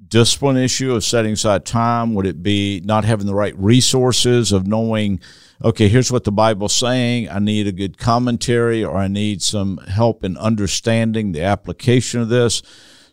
discipline 0.07 0.57
issue 0.57 0.93
of 0.93 1.03
setting 1.03 1.33
aside 1.33 1.65
time? 1.65 2.13
Would 2.13 2.25
it 2.25 2.43
be 2.43 2.81
not 2.85 3.05
having 3.05 3.25
the 3.25 3.35
right 3.35 3.57
resources 3.57 4.51
of 4.51 4.67
knowing, 4.67 5.19
okay, 5.63 5.87
here's 5.87 6.11
what 6.11 6.23
the 6.23 6.31
Bible's 6.31 6.75
saying. 6.75 7.29
I 7.29 7.39
need 7.39 7.67
a 7.67 7.71
good 7.71 7.97
commentary 7.97 8.83
or 8.83 8.95
I 8.95 9.07
need 9.07 9.41
some 9.41 9.77
help 9.77 10.23
in 10.23 10.37
understanding 10.37 11.31
the 11.31 11.41
application 11.41 12.21
of 12.21 12.29
this. 12.29 12.61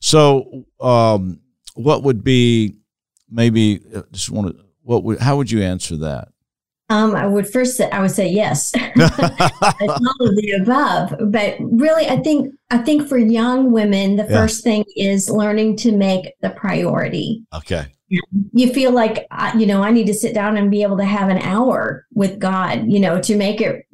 So, 0.01 0.67
um, 0.81 1.41
what 1.75 2.03
would 2.03 2.23
be 2.23 2.77
maybe 3.31 3.81
uh, 3.95 4.03
just 4.13 4.31
want 4.31 4.57
to, 4.57 4.65
what 4.83 5.05
would, 5.05 5.21
how 5.21 5.37
would 5.37 5.51
you 5.51 5.63
answer 5.63 5.97
that? 5.99 6.29
Um, 6.91 7.15
I 7.15 7.25
would 7.25 7.49
first 7.49 7.77
say 7.77 7.89
I 7.91 8.01
would 8.03 8.11
say 8.11 8.29
yes, 8.29 8.73
all 8.75 10.27
of 10.27 10.37
the 10.37 10.61
above. 10.61 11.15
But 11.31 11.57
really, 11.61 12.09
I 12.09 12.17
think 12.17 12.53
I 12.71 12.79
think 12.79 13.09
for 13.09 13.17
young 13.17 13.71
women, 13.71 14.17
the 14.17 14.25
yeah. 14.25 14.41
first 14.41 14.65
thing 14.65 14.85
is 14.97 15.31
learning 15.31 15.77
to 15.79 15.93
make 15.93 16.33
the 16.43 16.51
priority. 16.51 17.45
Okay. 17.55 17.87
You 18.53 18.73
feel 18.73 18.91
like 18.91 19.29
you 19.57 19.67
know 19.67 19.85
I 19.85 19.93
need 19.93 20.09
to 20.09 20.15
sit 20.15 20.35
down 20.35 20.57
and 20.57 20.69
be 20.69 20.83
able 20.83 20.97
to 20.97 21.05
have 21.05 21.29
an 21.29 21.39
hour 21.39 22.07
with 22.13 22.41
God, 22.41 22.91
you 22.91 22.99
know, 22.99 23.21
to 23.21 23.37
make 23.37 23.61
it, 23.61 23.87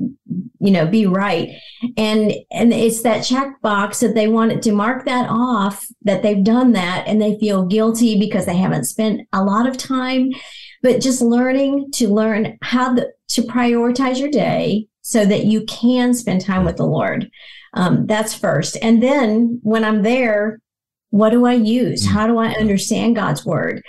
you 0.58 0.70
know, 0.70 0.86
be 0.86 1.04
right. 1.04 1.50
And 1.98 2.32
and 2.50 2.72
it's 2.72 3.02
that 3.02 3.24
checkbox 3.24 4.00
that 4.00 4.14
they 4.14 4.26
want 4.26 4.62
to 4.62 4.72
mark 4.72 5.04
that 5.04 5.26
off 5.28 5.86
that 6.00 6.22
they've 6.22 6.42
done 6.42 6.72
that, 6.72 7.06
and 7.06 7.20
they 7.20 7.38
feel 7.38 7.66
guilty 7.66 8.18
because 8.18 8.46
they 8.46 8.56
haven't 8.56 8.84
spent 8.84 9.28
a 9.34 9.44
lot 9.44 9.68
of 9.68 9.76
time 9.76 10.30
but 10.86 11.00
just 11.00 11.20
learning 11.20 11.90
to 11.90 12.06
learn 12.06 12.56
how 12.62 12.94
the, 12.94 13.12
to 13.26 13.42
prioritize 13.42 14.20
your 14.20 14.30
day 14.30 14.86
so 15.02 15.24
that 15.24 15.44
you 15.44 15.64
can 15.64 16.14
spend 16.14 16.40
time 16.40 16.64
with 16.64 16.76
the 16.76 16.86
Lord. 16.86 17.28
Um, 17.74 18.06
that's 18.06 18.34
first. 18.34 18.78
And 18.80 19.02
then 19.02 19.58
when 19.64 19.82
I'm 19.82 20.02
there, 20.02 20.60
what 21.10 21.30
do 21.30 21.44
I 21.44 21.54
use? 21.54 22.06
Mm. 22.06 22.10
How 22.12 22.28
do 22.28 22.38
I 22.38 22.50
understand 22.52 23.16
God's 23.16 23.44
word 23.44 23.82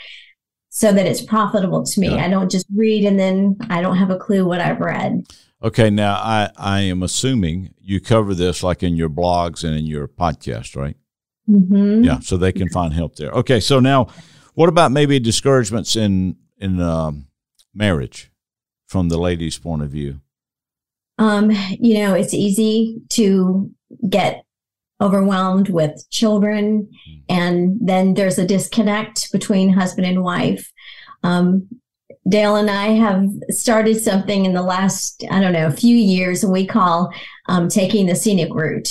so 0.70 0.92
that 0.92 1.06
it's 1.06 1.22
profitable 1.22 1.86
to 1.86 2.00
me? 2.00 2.16
Yeah. 2.16 2.26
I 2.26 2.30
don't 2.30 2.50
just 2.50 2.66
read 2.76 3.06
and 3.06 3.20
then 3.20 3.58
I 3.70 3.84
don't 3.84 3.98
have 3.98 4.10
a 4.10 4.18
clue 4.18 4.44
what 4.48 4.60
I've 4.60 4.80
read. 4.80 5.22
Okay, 5.62 5.92
now 5.92 6.16
I, 6.16 6.50
I 6.58 6.80
am 6.80 7.04
assuming 7.04 7.76
you 7.80 8.02
cover 8.02 8.34
this 8.34 8.64
like 8.64 8.82
in 8.82 8.96
your 8.96 9.10
blogs 9.10 9.64
and 9.64 9.78
in 9.78 9.86
your 9.86 10.08
podcast, 10.08 10.76
right? 10.76 10.98
Mm-hmm. 11.48 12.06
Yeah, 12.06 12.20
so 12.22 12.38
they 12.38 12.52
can 12.52 12.70
find 12.70 12.92
help 12.92 13.18
there. 13.18 13.30
Okay, 13.30 13.60
so 13.60 13.80
now 13.80 14.08
what 14.56 14.68
about 14.68 14.92
maybe 14.92 15.20
discouragements 15.20 15.96
in 15.96 16.36
in 16.58 16.82
um, 16.82 17.28
marriage 17.74 18.32
from 18.88 19.10
the 19.10 19.18
lady's 19.18 19.58
point 19.58 19.82
of 19.82 19.90
view? 19.90 20.22
Um, 21.18 21.52
you 21.80 22.00
know, 22.00 22.14
it's 22.14 22.34
easy 22.34 23.02
to 23.10 23.72
get 24.08 24.44
overwhelmed 25.02 25.70
with 25.70 26.06
children, 26.10 26.90
mm. 27.10 27.24
and 27.30 27.78
then 27.82 28.14
there's 28.14 28.38
a 28.38 28.48
disconnect 28.48 29.32
between 29.32 29.74
husband 29.74 30.08
and 30.08 30.24
wife. 30.24 30.72
Um, 31.24 31.68
Dale 32.28 32.58
and 32.58 32.70
I 32.70 32.88
have 32.88 33.26
started 33.50 34.02
something 34.02 34.46
in 34.46 34.54
the 34.54 34.62
last, 34.62 35.24
I 35.32 35.40
don't 35.40 35.54
know, 35.54 35.68
a 35.68 35.72
few 35.72 35.96
years, 35.96 36.44
and 36.44 36.52
we 36.52 36.66
call 36.66 37.12
um, 37.48 37.70
taking 37.70 38.06
the 38.06 38.16
scenic 38.16 38.54
route. 38.54 38.90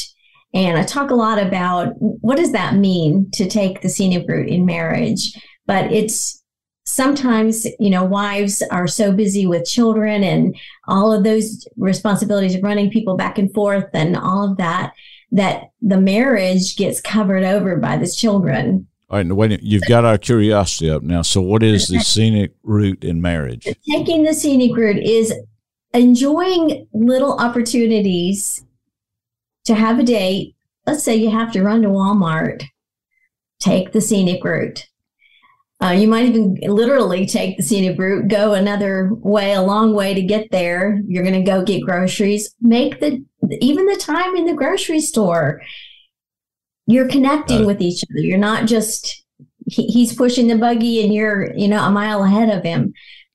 And 0.54 0.78
I 0.78 0.84
talk 0.84 1.10
a 1.10 1.14
lot 1.14 1.38
about 1.38 1.92
what 1.98 2.36
does 2.36 2.52
that 2.52 2.76
mean 2.76 3.30
to 3.32 3.48
take 3.48 3.82
the 3.82 3.90
scenic 3.90 4.26
route 4.26 4.48
in 4.48 4.64
marriage, 4.64 5.32
but 5.66 5.92
it's 5.92 6.42
sometimes 6.86 7.66
you 7.78 7.90
know 7.90 8.04
wives 8.04 8.62
are 8.70 8.86
so 8.86 9.12
busy 9.12 9.46
with 9.46 9.66
children 9.66 10.24
and 10.24 10.56
all 10.86 11.12
of 11.12 11.24
those 11.24 11.66
responsibilities 11.76 12.54
of 12.54 12.62
running 12.62 12.90
people 12.90 13.16
back 13.16 13.38
and 13.38 13.52
forth 13.52 13.90
and 13.92 14.16
all 14.16 14.50
of 14.50 14.56
that 14.56 14.92
that 15.32 15.64
the 15.82 16.00
marriage 16.00 16.76
gets 16.76 17.00
covered 17.00 17.42
over 17.42 17.76
by 17.76 17.96
the 17.96 18.06
children. 18.06 18.86
All 19.10 19.18
right 19.18 19.32
wait 19.32 19.62
you've 19.62 19.82
got 19.88 20.04
our 20.04 20.16
curiosity 20.16 20.88
up 20.88 21.02
now. 21.02 21.22
So 21.22 21.40
what 21.40 21.62
is 21.62 21.88
the 21.88 22.00
scenic 22.00 22.52
route 22.62 23.04
in 23.04 23.20
marriage? 23.20 23.66
Taking 23.90 24.22
the 24.22 24.32
scenic 24.32 24.76
route 24.76 25.02
is 25.02 25.34
enjoying 25.92 26.86
little 26.92 27.38
opportunities 27.38 28.64
to 29.64 29.74
have 29.74 29.98
a 29.98 30.04
date. 30.04 30.54
Let's 30.86 31.02
say 31.02 31.16
you 31.16 31.30
have 31.30 31.50
to 31.52 31.62
run 31.62 31.82
to 31.82 31.88
walmart. 31.88 32.64
Take 33.58 33.90
the 33.92 34.00
scenic 34.00 34.44
route 34.44 34.86
uh, 35.82 35.90
you 35.90 36.08
might 36.08 36.24
even 36.24 36.56
literally 36.62 37.26
take 37.26 37.56
the 37.56 37.62
scenic 37.62 37.98
route, 37.98 38.28
go 38.28 38.54
another 38.54 39.10
way, 39.12 39.52
a 39.52 39.60
long 39.60 39.94
way 39.94 40.14
to 40.14 40.22
get 40.22 40.50
there. 40.50 41.02
You're 41.06 41.22
going 41.22 41.34
to 41.34 41.50
go 41.50 41.62
get 41.62 41.84
groceries. 41.84 42.54
Make 42.62 43.00
the 43.00 43.22
even 43.60 43.84
the 43.84 43.96
time 43.96 44.36
in 44.36 44.46
the 44.46 44.54
grocery 44.54 45.00
store. 45.00 45.60
You're 46.86 47.08
connecting 47.08 47.66
with 47.66 47.82
each 47.82 48.02
other. 48.04 48.20
You're 48.20 48.38
not 48.38 48.66
just 48.66 49.24
he, 49.66 49.86
he's 49.88 50.14
pushing 50.14 50.46
the 50.46 50.56
buggy 50.56 51.04
and 51.04 51.12
you're 51.12 51.52
you 51.54 51.68
know 51.68 51.84
a 51.84 51.90
mile 51.90 52.22
ahead 52.24 52.48
of 52.48 52.64
him. 52.64 52.94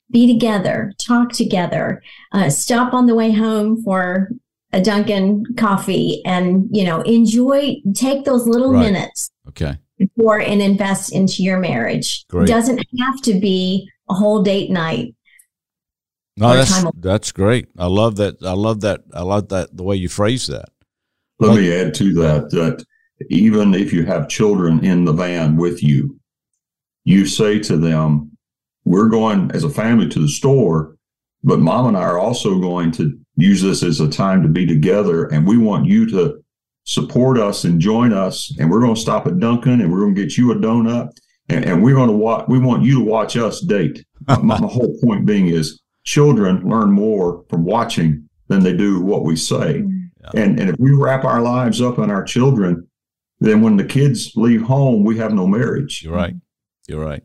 Be 0.10 0.28
together, 0.28 0.94
talk 1.06 1.32
together, 1.32 2.02
uh, 2.32 2.50
stop 2.50 2.94
on 2.94 3.06
the 3.06 3.16
way 3.16 3.32
home 3.32 3.82
for 3.84 4.30
a 4.74 4.82
Dunkin' 4.82 5.46
coffee, 5.58 6.22
and 6.26 6.68
you 6.72 6.86
know 6.86 7.02
enjoy. 7.02 7.76
Take 7.94 8.26
those 8.26 8.48
little 8.48 8.74
right. 8.74 8.92
minutes. 8.92 9.30
Okay 9.50 9.78
for 10.18 10.40
and 10.40 10.62
invest 10.62 11.14
into 11.14 11.44
your 11.44 11.60
marriage. 11.60 12.26
Great. 12.28 12.50
It 12.50 12.52
doesn't 12.52 12.78
have 12.78 13.22
to 13.24 13.40
be 13.40 13.90
a 14.10 14.14
whole 14.14 14.42
date 14.42 14.70
night. 14.70 15.16
No, 16.38 16.56
that's 16.56 16.84
that's 16.96 17.32
great. 17.32 17.68
I 17.78 17.88
love 17.88 18.16
that. 18.16 18.38
I 18.44 18.54
love 18.54 18.82
that. 18.82 19.02
I 19.14 19.22
love 19.22 19.50
that 19.50 19.76
the 19.76 19.84
way 19.84 19.98
you 19.98 20.10
phrase 20.10 20.48
that. 20.48 20.70
Let 21.40 21.50
but, 21.50 21.56
me 21.56 21.74
add 21.74 21.94
to 21.96 22.14
that 22.14 22.50
that 22.52 22.86
even 23.30 23.74
if 23.74 23.92
you 23.94 24.06
have 24.06 24.30
children 24.30 24.84
in 24.84 25.06
the 25.06 25.14
van 25.14 25.58
with 25.58 25.84
you, 25.84 26.20
you 27.04 27.26
say 27.26 27.60
to 27.60 27.78
them, 27.78 28.32
"We're 28.86 29.10
going 29.10 29.52
as 29.52 29.64
a 29.64 29.70
family 29.70 30.08
to 30.10 30.20
the 30.20 30.30
store, 30.30 30.96
but 31.44 31.60
mom 31.60 31.88
and 31.88 31.98
I 31.98 32.02
are 32.04 32.20
also 32.20 32.60
going 32.60 32.92
to 32.94 33.20
use 33.36 33.62
this 33.62 33.84
as 33.84 34.00
a 34.00 34.10
time 34.10 34.42
to 34.42 34.50
be 34.50 34.66
together, 34.66 35.26
and 35.26 35.46
we 35.46 35.58
want 35.58 35.86
you 35.86 36.10
to 36.12 36.41
support 36.84 37.38
us 37.38 37.64
and 37.64 37.80
join 37.80 38.14
us. 38.14 38.54
And 38.60 38.70
we're 38.70 38.82
going 38.82 38.96
to 38.96 39.02
stop 39.02 39.28
at 39.28 39.40
Dunkin' 39.40 39.82
and 39.82 39.92
we're 39.92 40.02
going 40.02 40.16
to 40.16 40.22
get 40.22 40.38
you 40.38 40.52
a 40.52 40.56
donut. 40.56 41.10
And, 41.50 41.66
and 41.66 41.84
we're 41.84 41.96
going 41.96 42.10
to 42.10 42.16
watch, 42.16 42.46
we 42.48 42.60
want 42.60 42.84
you 42.84 43.00
to 43.00 43.06
watch 43.06 43.36
us 43.36 43.62
date. 43.62 44.06
my, 44.28 44.38
my 44.40 44.68
whole 44.68 44.98
point 45.04 45.26
being 45.26 45.48
is 45.48 45.82
children 46.04 46.68
learn 46.68 46.92
more 46.92 47.44
from 47.50 47.66
watching 47.66 48.28
than 48.48 48.64
they 48.64 48.76
do 48.76 49.02
what 49.02 49.24
we 49.24 49.36
say. 49.36 49.84
Yeah. 50.22 50.42
And, 50.42 50.60
and 50.60 50.70
if 50.70 50.76
we 50.80 50.92
wrap 50.92 51.26
our 51.26 51.42
lives 51.42 51.82
up 51.82 51.98
in 52.00 52.12
our 52.12 52.24
children, 52.24 52.88
then 53.40 53.62
when 53.62 53.76
the 53.78 53.84
kids 53.84 54.34
leave 54.36 54.62
home, 54.62 55.04
we 55.04 55.18
have 55.18 55.34
no 55.34 55.48
marriage. 55.48 56.04
You're 56.04 56.14
right. 56.14 56.36
You're 56.88 57.04
right. 57.04 57.24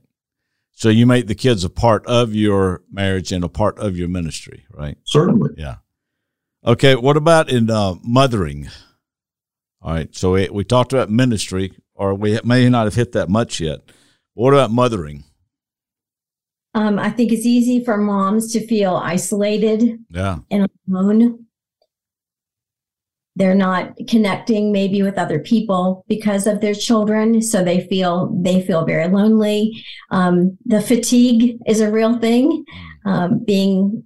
So 0.72 0.88
you 0.88 1.06
make 1.06 1.26
the 1.26 1.34
kids 1.34 1.64
a 1.64 1.70
part 1.70 2.06
of 2.06 2.34
your 2.34 2.82
marriage 2.90 3.32
and 3.32 3.44
a 3.44 3.48
part 3.48 3.78
of 3.78 3.96
your 3.96 4.08
ministry, 4.08 4.66
right? 4.70 4.98
Certainly. 5.04 5.50
Yeah. 5.56 5.76
Okay. 6.66 6.94
What 6.96 7.16
about 7.16 7.50
in 7.50 7.70
uh, 7.70 7.94
mothering? 8.02 8.68
All 9.83 9.92
right. 9.92 10.14
So 10.14 10.33
we, 10.33 10.49
we 10.49 10.64
talked 10.64 10.92
about 10.92 11.11
ministry, 11.11 11.73
or 11.95 12.14
we 12.14 12.38
may 12.45 12.68
not 12.68 12.85
have 12.85 12.95
hit 12.95 13.12
that 13.12 13.28
much 13.28 13.61
yet. 13.61 13.80
What 14.35 14.52
about 14.52 14.71
mothering? 14.71 15.25
Um, 16.75 16.99
I 16.99 17.09
think 17.09 17.33
it's 17.33 17.47
easy 17.47 17.83
for 17.83 17.97
moms 17.97 18.52
to 18.52 18.66
feel 18.66 18.97
isolated 18.97 19.99
yeah. 20.11 20.38
and 20.50 20.68
alone. 20.90 21.47
They're 23.35 23.54
not 23.54 23.95
connecting 24.09 24.73
maybe 24.73 25.02
with 25.02 25.18
other 25.18 25.38
people 25.38 26.04
because 26.09 26.47
of 26.47 26.61
their 26.61 26.75
children, 26.75 27.42
so 27.42 27.62
they 27.62 27.87
feel 27.87 28.35
they 28.42 28.62
feel 28.62 28.85
very 28.85 29.09
lonely. 29.09 29.85
Um, 30.11 30.56
the 30.64 30.80
fatigue 30.80 31.59
is 31.66 31.80
a 31.80 31.90
real 31.90 32.18
thing. 32.18 32.64
Um, 33.04 33.45
being 33.45 34.04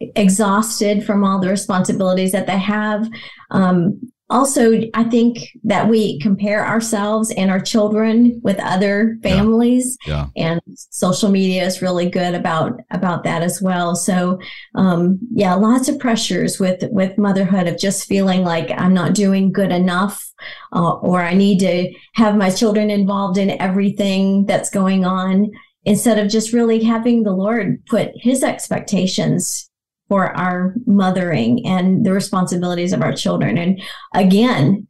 exhausted 0.00 1.04
from 1.04 1.24
all 1.24 1.40
the 1.40 1.48
responsibilities 1.48 2.32
that 2.32 2.46
they 2.46 2.58
have. 2.58 3.08
Um, 3.50 4.12
also, 4.34 4.80
I 4.94 5.04
think 5.04 5.38
that 5.62 5.88
we 5.88 6.18
compare 6.18 6.66
ourselves 6.66 7.30
and 7.30 7.52
our 7.52 7.60
children 7.60 8.40
with 8.42 8.58
other 8.58 9.16
families, 9.22 9.96
yeah. 10.06 10.26
yeah. 10.34 10.44
and 10.44 10.60
social 10.90 11.30
media 11.30 11.64
is 11.64 11.80
really 11.80 12.10
good 12.10 12.34
about 12.34 12.80
about 12.90 13.22
that 13.22 13.42
as 13.42 13.62
well. 13.62 13.94
So, 13.94 14.40
um, 14.74 15.20
yeah, 15.32 15.54
lots 15.54 15.88
of 15.88 16.00
pressures 16.00 16.58
with 16.58 16.82
with 16.90 17.16
motherhood 17.16 17.68
of 17.68 17.78
just 17.78 18.08
feeling 18.08 18.42
like 18.42 18.72
I'm 18.76 18.92
not 18.92 19.14
doing 19.14 19.52
good 19.52 19.70
enough, 19.70 20.28
uh, 20.72 20.94
or 20.94 21.22
I 21.22 21.34
need 21.34 21.60
to 21.60 21.94
have 22.14 22.36
my 22.36 22.50
children 22.50 22.90
involved 22.90 23.38
in 23.38 23.62
everything 23.62 24.46
that's 24.46 24.68
going 24.68 25.04
on 25.04 25.48
instead 25.84 26.18
of 26.18 26.28
just 26.28 26.52
really 26.52 26.82
having 26.82 27.22
the 27.22 27.32
Lord 27.32 27.86
put 27.86 28.10
His 28.16 28.42
expectations 28.42 29.70
for 30.08 30.36
our 30.36 30.74
mothering 30.86 31.66
and 31.66 32.04
the 32.04 32.12
responsibilities 32.12 32.92
of 32.92 33.02
our 33.02 33.12
children. 33.12 33.58
And 33.58 33.82
again, 34.14 34.86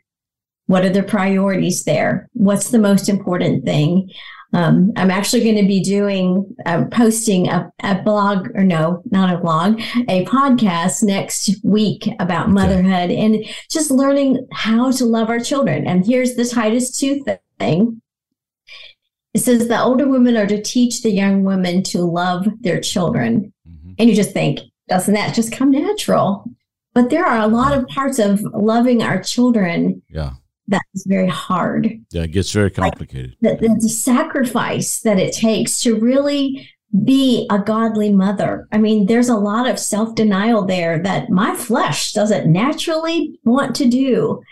what 0.67 0.85
are 0.85 0.91
the 0.91 1.03
priorities 1.03 1.85
there? 1.85 2.29
What's 2.33 2.71
the 2.71 2.79
most 2.79 3.09
important 3.09 3.65
thing? 3.65 4.11
Um, 4.55 4.93
I'm 4.97 5.11
actually 5.11 5.43
going 5.43 5.57
to 5.57 5.67
be 5.67 5.83
doing, 5.83 6.55
uh, 6.65 6.85
posting 6.93 7.49
a, 7.49 7.73
a, 7.83 8.01
blog, 8.03 8.49
or 8.55 8.63
no, 8.63 9.03
not 9.11 9.35
a 9.35 9.39
blog, 9.39 9.81
a 10.09 10.25
podcast 10.27 11.03
next 11.03 11.57
week 11.65 12.09
about 12.21 12.45
okay. 12.45 12.53
motherhood 12.53 13.11
and 13.11 13.45
just 13.69 13.91
learning 13.91 14.47
how 14.53 14.93
to 14.93 15.05
love 15.05 15.29
our 15.29 15.41
children. 15.41 15.89
And 15.89 16.07
here's 16.07 16.37
the 16.37 16.45
Titus 16.45 16.97
2 16.97 17.25
thing 17.59 18.01
it 19.35 19.41
says 19.41 19.67
the 19.67 19.83
older 19.83 20.09
women 20.09 20.37
are 20.37 20.47
to 20.47 20.63
teach 20.63 21.03
the 21.03 21.11
young 21.11 21.43
women 21.43 21.83
to 21.83 22.03
love 22.03 22.47
their 22.61 22.81
children. 22.81 23.53
Mm-hmm. 23.69 23.93
And 23.99 24.09
you 24.09 24.15
just 24.15 24.31
think, 24.31 24.61
doesn't 24.89 25.15
that 25.15 25.35
just 25.35 25.53
come 25.53 25.71
natural? 25.71 26.45
But 26.95 27.11
there 27.11 27.25
are 27.25 27.41
a 27.41 27.49
lot 27.49 27.77
of 27.77 27.87
parts 27.89 28.19
of 28.19 28.41
loving 28.43 29.03
our 29.03 29.23
children. 29.23 30.03
Yeah. 30.09 30.35
That 30.69 30.83
is 30.95 31.05
very 31.07 31.29
hard. 31.29 31.93
Yeah, 32.11 32.23
it 32.23 32.33
gets 32.33 32.53
very 32.53 32.71
complicated. 32.71 33.37
Like 33.43 33.61
the, 33.61 33.77
the 33.81 33.89
sacrifice 33.89 35.01
that 35.01 35.19
it 35.19 35.35
takes 35.35 35.83
to 35.83 35.99
really 35.99 36.71
be 37.05 37.47
a 37.51 37.59
godly 37.59 38.13
mother. 38.13 38.69
I 38.73 38.79
mean, 38.79 39.07
there's 39.07 39.29
a 39.29 39.37
lot 39.37 39.69
of 39.69 39.79
self 39.79 40.15
denial 40.15 40.65
there 40.65 41.03
that 41.03 41.29
my 41.29 41.55
flesh 41.55 42.13
doesn't 42.13 42.51
naturally 42.51 43.39
want 43.45 43.75
to 43.77 43.87
do. 43.87 44.43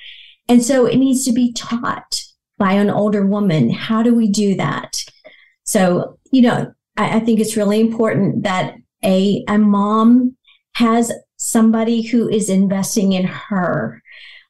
And 0.49 0.62
so 0.62 0.87
it 0.87 0.97
needs 0.97 1.25
to 1.25 1.33
be 1.33 1.53
taught 1.53 2.21
by 2.59 2.73
an 2.73 2.91
older 2.91 3.25
woman. 3.25 3.71
How 3.71 4.03
do 4.03 4.15
we 4.15 4.29
do 4.29 4.57
that? 4.57 5.03
So, 5.65 6.19
you 6.31 6.43
know, 6.43 6.75
I, 6.97 7.17
I 7.17 7.21
think 7.21 7.41
it's 7.41 7.57
really 7.57 7.81
important 7.81 8.43
that 8.43 8.75
a, 9.04 9.44
a 9.49 9.59
mom 9.59 10.37
has 10.75 11.12
somebody 11.37 12.02
who 12.02 12.28
is 12.28 12.49
investing 12.49 13.12
in 13.12 13.25
her, 13.25 14.02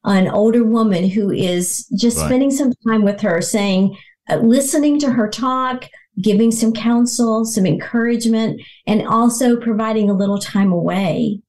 an 0.05 0.29
older 0.29 0.65
woman 0.65 1.09
who 1.09 1.31
is 1.31 1.87
just 1.97 2.19
right. 2.19 2.27
spending 2.27 2.51
some 2.51 2.73
time 2.87 3.03
with 3.03 3.21
her, 3.21 3.41
saying, 3.41 3.97
uh, 4.31 4.37
listening 4.37 4.99
to 5.01 5.11
her 5.11 5.29
talk, 5.29 5.89
giving 6.21 6.51
some 6.51 6.73
counsel, 6.73 7.45
some 7.45 7.67
encouragement, 7.67 8.61
and 8.87 9.07
also 9.07 9.57
providing 9.57 10.11
a 10.11 10.15
little 10.15 10.39
time 10.39 10.73
away. 10.73 11.41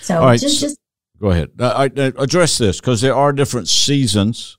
So, 0.00 0.20
right, 0.20 0.38
just, 0.38 0.60
so 0.60 0.66
just 0.68 0.78
go 1.20 1.30
ahead. 1.30 1.50
Uh, 1.58 1.88
I, 1.96 2.00
I 2.00 2.12
address 2.18 2.58
this 2.58 2.80
because 2.80 3.00
there 3.00 3.14
are 3.14 3.32
different 3.32 3.68
seasons 3.68 4.56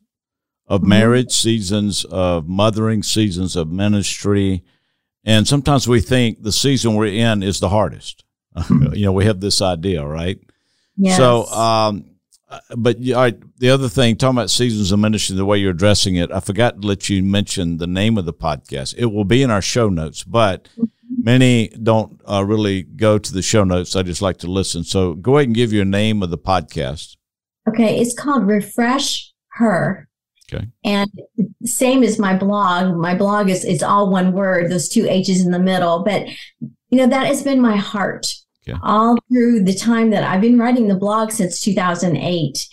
of 0.68 0.82
mm-hmm. 0.82 0.90
marriage, 0.90 1.32
seasons 1.32 2.06
of 2.06 2.48
mothering, 2.48 3.04
seasons 3.04 3.56
of 3.56 3.70
ministry. 3.72 4.64
And 5.26 5.48
sometimes 5.48 5.88
we 5.88 6.02
think 6.02 6.44
the 6.44 6.52
season 6.52 6.96
we're 6.96 7.08
in 7.08 7.44
is 7.44 7.60
the 7.60 7.70
hardest. 7.70 8.24
Hmm. 8.56 8.94
you 8.94 9.06
know, 9.06 9.12
we 9.12 9.26
have 9.26 9.40
this 9.40 9.62
idea, 9.62 10.06
right? 10.06 10.40
Yes. 10.98 11.18
So, 11.18 11.46
um, 11.46 12.06
but 12.76 12.98
I, 13.16 13.36
the 13.58 13.70
other 13.70 13.90
thing, 13.90 14.16
talking 14.16 14.38
about 14.38 14.50
seasons 14.50 14.92
of 14.92 15.00
ministry, 15.00 15.36
the 15.36 15.46
way 15.46 15.60
you're 15.60 15.72
addressing 15.72 16.16
it, 16.16 16.32
I 16.32 16.40
forgot 16.40 16.82
to 16.82 16.88
let 16.88 17.10
you 17.10 17.22
mention 17.22 17.78
the 17.78 17.88
name 17.88 18.18
of 18.18 18.26
the 18.26 18.34
podcast. 18.34 18.96
It 18.98 19.06
will 19.06 19.24
be 19.24 19.44
in 19.44 19.52
our 19.52 19.62
show 19.62 19.90
notes, 19.90 20.24
but 20.24 20.64
mm-hmm. 20.72 20.86
many 21.24 21.68
don't 21.70 22.20
uh, 22.28 22.44
really 22.44 22.84
go 22.84 23.20
to 23.20 23.34
the 23.34 23.42
show 23.42 23.64
notes. 23.64 23.96
I 23.96 24.04
just 24.04 24.22
like 24.22 24.38
to 24.38 24.48
listen. 24.48 24.84
So 24.84 25.14
go 25.14 25.38
ahead 25.38 25.48
and 25.48 25.56
give 25.56 25.72
your 25.72 25.86
name 25.86 26.24
of 26.24 26.32
the 26.32 26.38
podcast. 26.38 27.18
Okay, 27.68 28.00
it's 28.00 28.16
called 28.16 28.48
Refresh 28.48 29.32
Her 29.54 30.09
Okay. 30.52 30.66
And 30.84 31.10
same 31.64 32.04
as 32.04 32.20
my 32.20 32.36
blog, 32.36 32.96
my 32.96 33.16
blog 33.16 33.50
is 33.50 33.64
it's 33.64 33.84
all 33.84 34.10
one 34.10 34.34
word, 34.34 34.72
those 34.72 34.90
two 34.90 35.08
H's 35.08 35.46
in 35.46 35.52
the 35.52 35.60
middle. 35.60 36.04
But 36.04 36.28
you 36.60 36.98
know, 36.98 37.08
that 37.08 37.28
has 37.28 37.44
been 37.44 37.62
my 37.62 37.76
heart 37.76 38.28
okay. 38.68 38.78
all 38.84 39.18
through 39.32 39.64
the 39.64 39.76
time 39.76 40.10
that 40.10 40.24
I've 40.24 40.42
been 40.42 40.58
writing 40.58 40.88
the 40.88 40.96
blog 40.96 41.32
since 41.32 41.62
2008. 41.62 42.68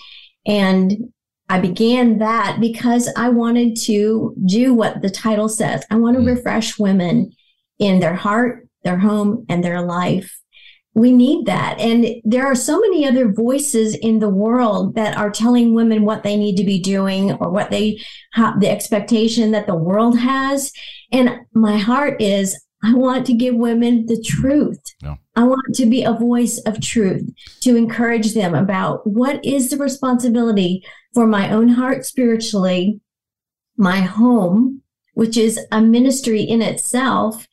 And 0.47 1.13
I 1.49 1.61
began 1.61 2.19
that 2.19 2.59
because 2.61 3.13
I 3.17 3.29
wanted 3.29 3.77
to 3.83 4.35
do 4.47 4.75
what 4.75 5.03
the 5.03 5.11
title 5.11 5.49
says. 5.49 5.85
I 5.91 5.97
want 5.97 6.17
to 6.17 6.23
mm. 6.23 6.35
refresh 6.35 6.79
women 6.79 7.33
in 7.79 8.01
their 8.01 8.15
heart, 8.15 8.67
their 8.85 8.99
home, 8.99 9.45
and 9.49 9.63
their 9.63 9.83
life 9.83 10.37
we 10.97 11.13
need 11.13 11.45
that. 11.45 11.79
And 11.79 12.07
there 12.25 12.47
are 12.47 12.55
so 12.55 12.81
many 12.81 13.07
other 13.07 13.31
voices 13.31 13.95
in 13.95 14.19
the 14.19 14.31
world 14.31 14.95
that 14.95 15.15
are 15.15 15.31
telling 15.31 15.75
women 15.75 16.07
what 16.07 16.23
they 16.23 16.39
need 16.39 16.57
to 16.57 16.65
be 16.65 16.81
doing 16.81 17.33
or 17.33 17.51
what 17.51 17.71
they 17.71 18.01
have 18.33 18.61
the 18.61 18.71
expectation 18.71 19.51
that 19.51 19.67
the 19.67 19.75
world 19.75 20.19
has. 20.19 20.73
And 21.13 21.41
my 21.53 21.77
heart 21.77 22.23
is, 22.23 22.59
I 22.83 22.95
want 22.95 23.27
to 23.27 23.35
give 23.35 23.55
women 23.55 24.07
the 24.07 24.19
truth. 24.23 24.81
Yeah. 25.03 25.17
I 25.37 25.43
want 25.45 25.75
to 25.75 25.85
be 25.85 26.03
a 26.03 26.15
voice 26.15 26.59
of 26.61 26.81
truth 26.81 27.29
to 27.61 27.77
encourage 27.77 28.33
them 28.33 28.55
about 28.55 29.07
what 29.07 29.45
is 29.45 29.69
the 29.69 29.77
responsibility 29.77 30.83
for 31.13 31.27
my 31.27 31.51
own 31.53 31.69
heart 31.69 32.07
spiritually, 32.07 33.03
my 33.77 34.01
home, 34.01 34.81
which 35.13 35.37
is 35.37 35.61
a 35.71 35.83
ministry 35.83 36.41
in 36.41 36.63
itself, 36.63 37.47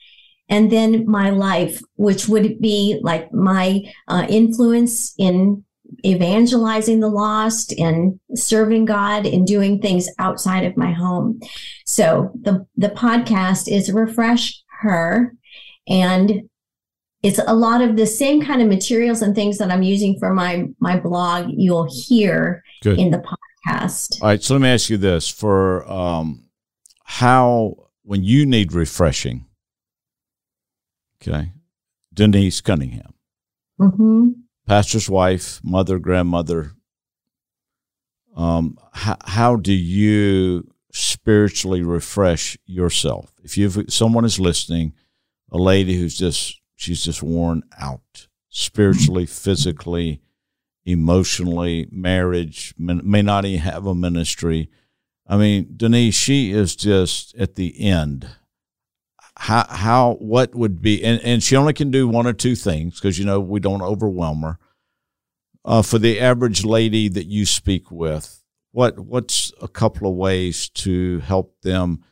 and 0.54 0.72
then 0.72 1.10
my 1.10 1.32
life, 1.32 1.82
which 1.96 2.28
would 2.28 2.62
be 2.62 3.00
like 3.02 3.34
my 3.34 3.82
uh, 4.08 4.28
influence 4.30 5.16
in 5.18 5.66
evangelizing 6.06 7.00
the 7.00 7.10
lost 7.10 7.74
and 7.80 8.20
serving 8.36 8.86
God 8.86 9.26
and 9.26 9.48
doing 9.48 9.82
things 9.82 10.08
outside 10.20 10.64
of 10.64 10.78
my 10.78 10.92
home. 10.92 11.40
So 11.88 12.32
the 12.40 12.68
the 12.78 12.90
podcast 12.90 13.68
is 13.68 13.92
refresh 13.92 14.62
her 14.82 15.34
and 15.88 16.44
it's 17.24 17.40
a 17.48 17.56
lot 17.56 17.82
of 17.82 17.96
the 17.96 18.06
same 18.06 18.44
kind 18.46 18.62
of 18.62 18.68
materials 18.68 19.24
and 19.24 19.34
things 19.34 19.58
that 19.58 19.72
I'm 19.72 19.82
using 19.82 20.20
for 20.20 20.36
my 20.36 20.66
my 20.80 21.00
blog 21.00 21.48
you'll 21.50 21.90
hear 21.92 22.64
Good. 22.84 23.00
in 23.00 23.10
the 23.10 23.24
podcast. 23.68 24.22
All 24.22 24.28
right, 24.28 24.44
so 24.44 24.54
let 24.54 24.62
me 24.62 24.70
ask 24.70 24.92
you 24.92 24.98
this 24.98 25.30
for 25.30 25.90
um, 25.92 26.44
how 27.06 27.88
when 28.04 28.24
you 28.24 28.46
need 28.46 28.72
refreshing 28.74 29.48
Okay. 31.28 31.52
Denise 32.14 32.62
Cunningham. 32.62 33.14
Mm-hmm. 33.80 34.30
Pastor's 34.68 35.10
wife, 35.10 35.60
mother, 35.64 36.00
grandmother. 36.00 36.74
Um, 38.36 38.78
how, 38.94 39.18
how 39.26 39.56
do 39.56 39.74
you 39.74 40.68
spiritually 40.92 41.82
refresh 41.82 42.58
yourself? 42.66 43.34
If 43.44 43.58
you 43.58 43.70
someone 43.90 44.26
is 44.26 44.40
listening, 44.40 44.94
a 45.52 45.58
lady 45.58 45.96
who's 45.96 46.18
just 46.18 46.60
she's 46.76 47.04
just 47.04 47.22
worn 47.22 47.64
out 47.80 48.28
spiritually, 48.50 49.26
physically, 49.44 50.22
emotionally, 50.86 51.88
marriage, 51.92 52.74
may 52.78 53.22
not 53.22 53.46
even 53.46 53.62
have 53.62 53.86
a 53.86 53.96
ministry. 53.96 54.70
I 55.28 55.38
mean, 55.38 55.74
Denise, 55.76 56.16
she 56.16 56.52
is 56.52 56.76
just 56.76 57.36
at 57.36 57.56
the 57.56 57.80
end 57.80 58.28
how 59.38 59.66
how 59.68 60.14
what 60.16 60.54
would 60.54 60.82
be 60.82 61.04
and, 61.04 61.20
and 61.22 61.42
she 61.42 61.56
only 61.56 61.74
can 61.74 61.90
do 61.90 62.08
one 62.08 62.28
or 62.28 62.34
two 62.34 62.56
things 62.56 63.00
because 63.00 63.18
you 63.18 63.26
know 63.26 63.40
we 63.40 63.60
don't 63.60 63.82
overwhelm 63.82 64.42
her. 64.42 64.60
Uh, 65.66 65.82
for 65.82 65.98
the 65.98 66.20
average 66.20 66.66
lady 66.66 67.08
that 67.08 67.26
you 67.26 67.46
speak 67.46 67.90
with 67.90 68.44
what 68.72 69.00
what's 69.00 69.52
a 69.62 69.68
couple 69.68 70.08
of 70.08 70.16
ways 70.16 70.70
to 70.70 71.20
help 71.20 71.56
them 71.62 72.04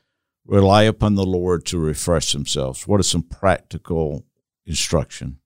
rely 0.46 0.84
upon 0.84 1.16
the 1.16 1.26
lord 1.26 1.66
to 1.66 1.78
refresh 1.78 2.32
themselves? 2.34 2.88
What 2.88 3.00
is 3.00 3.10
some 3.10 3.24
practical 3.24 4.26
instruction? 4.66 5.40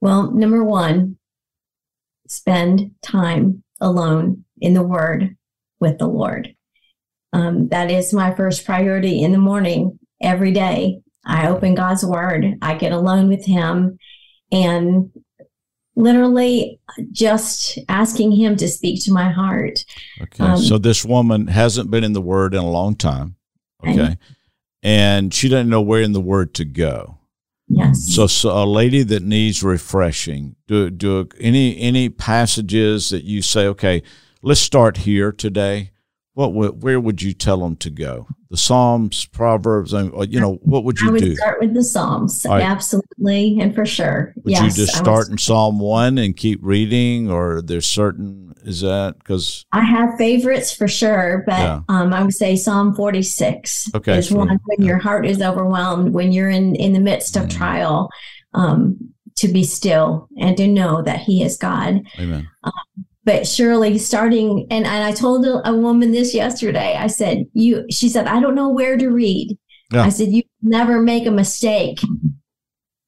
Well 0.00 0.30
number 0.30 0.62
one 0.62 1.18
spend 2.28 2.92
time 3.02 3.62
alone 3.80 4.44
in 4.60 4.74
the 4.74 4.82
word 4.82 5.36
with 5.80 5.98
the 5.98 6.06
lord. 6.06 6.54
Um, 7.32 7.68
that 7.68 7.90
is 7.90 8.12
my 8.12 8.32
first 8.32 8.64
priority 8.64 9.20
in 9.22 9.32
the 9.32 9.38
morning 9.38 9.93
every 10.24 10.52
day. 10.52 11.00
I 11.26 11.48
open 11.48 11.74
God's 11.74 12.04
word, 12.04 12.44
I 12.60 12.74
get 12.74 12.92
alone 12.92 13.28
with 13.28 13.46
Him, 13.46 13.98
and 14.52 15.10
literally 15.96 16.80
just 17.12 17.78
asking 17.88 18.32
Him 18.32 18.56
to 18.56 18.68
speak 18.68 19.02
to 19.04 19.12
my 19.12 19.30
heart. 19.30 19.84
Okay. 20.20 20.44
Um, 20.44 20.58
so 20.58 20.78
this 20.78 21.04
woman 21.04 21.46
hasn't 21.46 21.90
been 21.90 22.04
in 22.04 22.12
the 22.12 22.20
Word 22.20 22.54
in 22.54 22.60
a 22.60 22.70
long 22.70 22.94
time. 22.94 23.36
Okay. 23.86 24.18
And 24.82 25.32
she 25.32 25.48
doesn't 25.48 25.70
know 25.70 25.80
where 25.80 26.02
in 26.02 26.12
the 26.12 26.20
Word 26.20 26.54
to 26.54 26.64
go. 26.64 27.18
Yes. 27.68 28.14
So, 28.14 28.26
so 28.26 28.50
a 28.50 28.66
lady 28.66 29.02
that 29.04 29.22
needs 29.22 29.62
refreshing, 29.62 30.56
do 30.66 30.90
do 30.90 31.28
any 31.40 31.78
any 31.78 32.10
passages 32.10 33.08
that 33.10 33.24
you 33.24 33.40
say, 33.40 33.66
okay, 33.68 34.02
let's 34.42 34.60
start 34.60 34.98
here 34.98 35.32
today. 35.32 35.90
What 36.34 36.52
would, 36.52 36.82
where 36.82 36.98
would 36.98 37.22
you 37.22 37.32
tell 37.32 37.58
them 37.58 37.76
to 37.76 37.90
go? 37.90 38.26
The 38.50 38.56
Psalms, 38.56 39.24
Proverbs, 39.26 39.94
uh, 39.94 40.10
you 40.28 40.40
know, 40.40 40.54
what 40.62 40.82
would 40.82 40.98
you 41.00 41.06
do? 41.06 41.10
I 41.10 41.12
would 41.12 41.20
do? 41.20 41.36
start 41.36 41.60
with 41.60 41.74
the 41.74 41.82
Psalms, 41.84 42.44
Right. 42.48 42.62
absolutely, 42.62 43.58
and 43.60 43.72
for 43.72 43.86
sure. 43.86 44.34
Would 44.42 44.50
yes, 44.50 44.76
you 44.76 44.84
just 44.84 44.96
start 44.96 45.28
in 45.28 45.38
Psalm 45.38 45.78
one 45.78 46.18
and 46.18 46.36
keep 46.36 46.58
reading, 46.62 47.30
or 47.30 47.62
there's 47.62 47.86
certain 47.86 48.52
is 48.64 48.80
that 48.80 49.18
because 49.18 49.64
I 49.72 49.84
have 49.84 50.16
favorites 50.16 50.72
for 50.72 50.88
sure, 50.88 51.44
but 51.46 51.58
Yeah. 51.60 51.80
um, 51.88 52.12
I 52.12 52.22
would 52.22 52.32
say 52.34 52.56
Psalm 52.56 52.94
46 52.94 53.90
Okay, 53.94 54.18
is 54.18 54.26
sure. 54.28 54.38
one 54.38 54.48
when 54.64 54.80
Yeah. 54.80 54.86
your 54.88 54.98
heart 54.98 55.26
is 55.26 55.40
overwhelmed, 55.40 56.14
when 56.14 56.32
you're 56.32 56.48
in, 56.50 56.74
in 56.76 56.94
the 56.94 57.00
midst 57.00 57.36
of 57.36 57.44
Mhm. 57.44 57.50
trial, 57.50 58.10
um, 58.54 58.96
to 59.36 59.48
be 59.48 59.62
still 59.64 60.28
and 60.38 60.56
to 60.56 60.66
know 60.66 61.02
that 61.02 61.20
He 61.20 61.42
is 61.42 61.56
God. 61.58 62.02
Amen. 62.18 62.48
But 63.24 63.46
surely 63.46 63.98
starting, 63.98 64.66
and, 64.70 64.86
and 64.86 65.04
I 65.04 65.12
told 65.12 65.46
a, 65.46 65.66
a 65.68 65.74
woman 65.74 66.12
this 66.12 66.34
yesterday, 66.34 66.96
I 66.96 67.06
said, 67.06 67.44
you, 67.54 67.86
she 67.90 68.08
said, 68.08 68.26
I 68.26 68.40
don't 68.40 68.54
know 68.54 68.68
where 68.68 68.98
to 68.98 69.08
read. 69.08 69.56
Yeah. 69.92 70.04
I 70.04 70.10
said, 70.10 70.28
you 70.28 70.42
never 70.62 71.00
make 71.00 71.26
a 71.26 71.30
mistake 71.30 72.00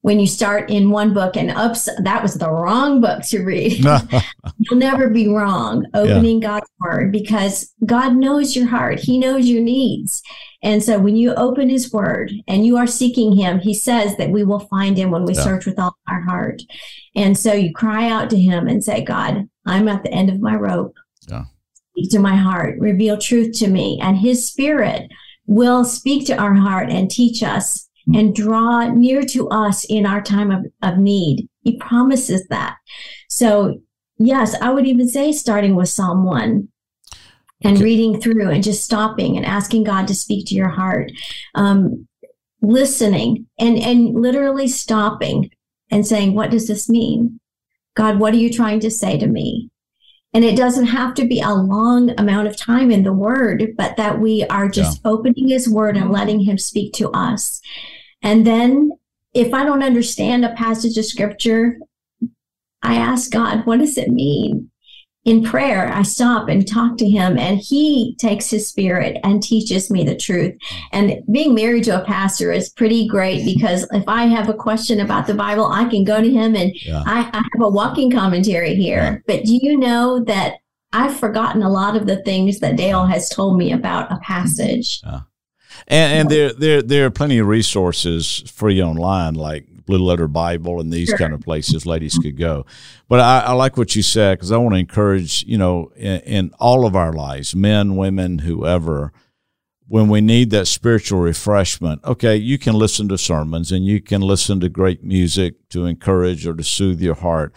when 0.07 0.21
you 0.21 0.27
start 0.27 0.69
in 0.69 0.89
one 0.89 1.13
book 1.13 1.35
and 1.35 1.51
ups, 1.51 1.89
that 2.01 2.23
was 2.23 2.35
the 2.35 2.49
wrong 2.49 3.01
book 3.01 3.23
to 3.23 3.43
read. 3.43 3.83
You'll 4.59 4.79
never 4.79 5.09
be 5.09 5.27
wrong 5.27 5.85
opening 5.93 6.39
God's 6.39 6.69
word 6.79 7.11
because 7.11 7.73
God 7.85 8.15
knows 8.15 8.55
your 8.55 8.67
heart. 8.67 8.99
He 9.01 9.17
knows 9.17 9.47
your 9.47 9.61
needs. 9.61 10.21
And 10.63 10.81
so 10.81 10.97
when 10.97 11.17
you 11.17 11.33
open 11.35 11.67
his 11.69 11.91
word 11.91 12.31
and 12.47 12.65
you 12.65 12.77
are 12.77 12.87
seeking 12.87 13.35
him, 13.35 13.59
he 13.59 13.73
says 13.73 14.15
that 14.15 14.29
we 14.29 14.45
will 14.45 14.61
find 14.61 14.97
him 14.97 15.11
when 15.11 15.25
we 15.25 15.33
Yeah. 15.33 15.41
search 15.43 15.65
with 15.65 15.77
all 15.77 15.97
our 16.07 16.21
heart. 16.21 16.61
And 17.13 17.37
so 17.37 17.51
you 17.51 17.73
cry 17.73 18.09
out 18.09 18.29
to 18.29 18.39
him 18.39 18.69
and 18.69 18.81
say, 18.81 19.03
God, 19.03 19.49
I'm 19.67 19.87
at 19.87 20.03
the 20.03 20.11
end 20.11 20.29
of 20.29 20.39
my 20.41 20.55
rope. 20.55 20.95
Yeah. 21.27 21.45
Speak 21.91 22.11
to 22.11 22.19
my 22.19 22.35
heart, 22.35 22.79
reveal 22.79 23.17
truth 23.17 23.57
to 23.59 23.67
me. 23.67 23.99
And 24.01 24.17
his 24.17 24.47
spirit 24.47 25.11
will 25.45 25.83
speak 25.85 26.25
to 26.27 26.37
our 26.37 26.53
heart 26.53 26.89
and 26.89 27.09
teach 27.09 27.43
us 27.43 27.87
and 28.13 28.33
draw 28.35 28.87
near 28.87 29.23
to 29.23 29.49
us 29.49 29.83
in 29.85 30.05
our 30.05 30.21
time 30.21 30.49
of, 30.51 30.65
of 30.81 30.97
need. 30.97 31.47
He 31.63 31.77
promises 31.77 32.45
that. 32.49 32.77
So 33.29 33.81
Yes, 34.19 34.55
I 34.61 34.71
would 34.71 34.87
even 34.87 35.07
say 35.07 35.31
starting 35.31 35.75
with 35.75 35.89
Psalm 35.89 36.23
1 36.23 36.67
and 37.63 37.75
Okay. 37.75 37.83
reading 37.83 38.19
through 38.19 38.49
and 38.49 38.63
just 38.63 38.83
stopping 38.83 39.37
and 39.37 39.45
asking 39.45 39.83
God 39.83 40.07
to 40.07 40.15
speak 40.15 40.47
to 40.47 40.55
your 40.55 40.69
heart. 40.69 41.11
Um, 41.53 42.07
listening 42.61 43.45
and, 43.59 43.77
and 43.77 44.15
literally 44.19 44.67
stopping 44.67 45.51
and 45.91 46.05
saying, 46.05 46.33
What 46.33 46.49
does 46.49 46.67
this 46.67 46.89
mean? 46.89 47.39
God, 47.97 48.19
what 48.19 48.33
are 48.33 48.37
you 48.37 48.53
trying 48.53 48.79
to 48.81 48.91
say 48.91 49.17
to 49.17 49.25
me? 49.25 49.69
And 50.33 50.45
it 50.45 50.55
doesn't 50.55 50.85
have 50.85 51.15
to 51.15 51.25
be 51.27 51.41
a 51.41 51.49
long 51.49 52.11
amount 52.19 52.47
of 52.47 52.55
time 52.55 52.91
in 52.91 53.01
the 53.01 53.11
word, 53.11 53.73
but 53.75 53.97
that 53.97 54.19
we 54.19 54.43
are 54.43 54.69
just 54.69 55.01
opening 55.03 55.47
his 55.47 55.67
word 55.67 55.97
and 55.97 56.11
letting 56.11 56.41
him 56.41 56.59
speak 56.59 56.93
to 56.93 57.09
us. 57.09 57.59
And 58.21 58.45
then 58.45 58.91
if 59.33 59.51
I 59.51 59.65
don't 59.65 59.83
understand 59.83 60.45
a 60.45 60.53
passage 60.53 60.95
of 60.97 61.05
scripture, 61.05 61.79
I 62.83 62.95
ask 62.95 63.31
God, 63.31 63.65
what 63.65 63.79
does 63.79 63.97
it 63.97 64.09
mean? 64.09 64.69
In 65.27 65.43
prayer, 65.43 65.91
I 65.93 66.03
stop 66.03 66.47
and 66.47 66.65
talk 66.65 66.97
to 66.99 67.09
him, 67.09 67.37
and 67.37 67.59
he 67.59 68.15
takes 68.17 68.49
his 68.49 68.65
spirit 68.65 69.17
and 69.25 69.43
teaches 69.43 69.91
me 69.91 70.05
the 70.05 70.15
truth. 70.15 70.57
And 70.93 71.21
being 71.29 71.53
married 71.53 71.83
to 71.83 72.01
a 72.01 72.05
pastor 72.05 72.53
is 72.53 72.69
pretty 72.69 73.09
great 73.09 73.43
because 73.43 73.85
if 73.91 74.05
I 74.07 74.23
have 74.23 74.47
a 74.47 74.53
question 74.53 75.01
about 75.01 75.27
the 75.27 75.33
Bible, 75.33 75.65
I 75.65 75.83
can 75.89 76.05
go 76.05 76.21
to 76.21 76.31
him 76.31 76.55
and 76.55 76.71
Yeah. 76.75 77.03
I, 77.05 77.29
I 77.33 77.37
have 77.39 77.61
a 77.61 77.67
walking 77.67 78.09
commentary 78.09 78.73
here. 78.75 79.03
Yeah. 79.03 79.17
But 79.27 79.43
do 79.43 79.53
you 79.61 79.77
know 79.77 80.23
that 80.23 80.59
I've 80.93 81.19
forgotten 81.19 81.61
a 81.61 81.69
lot 81.69 81.97
of 81.97 82.07
the 82.07 82.23
things 82.23 82.59
that 82.59 82.77
Dale 82.77 83.05
has 83.05 83.27
told 83.27 83.57
me 83.57 83.73
about 83.73 84.09
a 84.09 84.19
passage? 84.19 85.01
And, 85.89 86.21
and 86.21 86.29
there, 86.29 86.53
there, 86.53 86.81
there 86.81 87.05
are 87.05 87.11
plenty 87.11 87.37
of 87.39 87.47
resources 87.47 88.49
free 88.49 88.81
online, 88.81 89.33
like 89.33 89.67
Blue 89.87 89.97
Letter 90.03 90.27
Bible 90.27 90.79
and 90.79 90.93
these 90.93 91.07
Sure. 91.09 91.17
kind 91.17 91.33
of 91.33 91.41
places 91.41 91.85
ladies 91.87 92.17
could 92.19 92.37
go. 92.37 92.65
But 93.09 93.21
I, 93.21 93.39
I 93.39 93.51
like 93.53 93.75
what 93.77 93.95
you 93.95 94.03
said 94.03 94.37
because 94.37 94.51
I 94.51 94.57
want 94.57 94.75
to 94.75 94.79
encourage, 94.79 95.43
you 95.47 95.57
know, 95.57 95.91
in, 95.95 96.19
in 96.21 96.51
all 96.59 96.85
of 96.85 96.95
our 96.95 97.11
lives, 97.13 97.55
men, 97.55 97.95
women, 97.95 98.39
whoever, 98.39 99.11
when 99.87 100.09
we 100.09 100.19
need 100.21 100.49
that 100.51 100.67
spiritual 100.67 101.19
refreshment, 101.21 102.03
okay, 102.03 102.35
you 102.35 102.57
can 102.59 102.75
listen 102.75 103.07
to 103.07 103.17
sermons 103.17 103.71
and 103.71 103.85
you 103.85 104.01
can 104.01 104.21
listen 104.21 104.59
to 104.59 104.69
great 104.69 105.03
music 105.03 105.67
to 105.69 105.85
encourage 105.85 106.45
or 106.45 106.53
to 106.53 106.63
soothe 106.63 107.01
your 107.01 107.15
heart. 107.15 107.53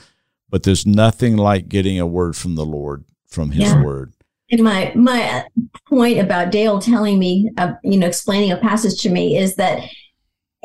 But 0.49 0.63
there's 0.63 0.87
nothing 0.87 1.37
like 1.37 1.69
getting 1.69 1.99
a 1.99 2.07
word 2.07 2.37
from 2.37 2.55
the 2.55 2.65
Lord, 2.65 3.05
from 3.27 3.51
His 3.51 3.65
Yeah. 3.71 3.83
Word. 3.83 4.15
And 4.53 4.63
my 4.65 4.93
my 4.97 5.45
point 5.89 6.19
about 6.19 6.51
Dale 6.51 6.81
telling 6.81 7.19
me, 7.21 7.51
uh, 7.57 7.75
you 7.85 7.97
know, 7.99 8.07
explaining 8.09 8.51
a 8.51 8.57
passage 8.57 9.01
to 9.03 9.09
me 9.11 9.37
is 9.37 9.55
that, 9.57 9.83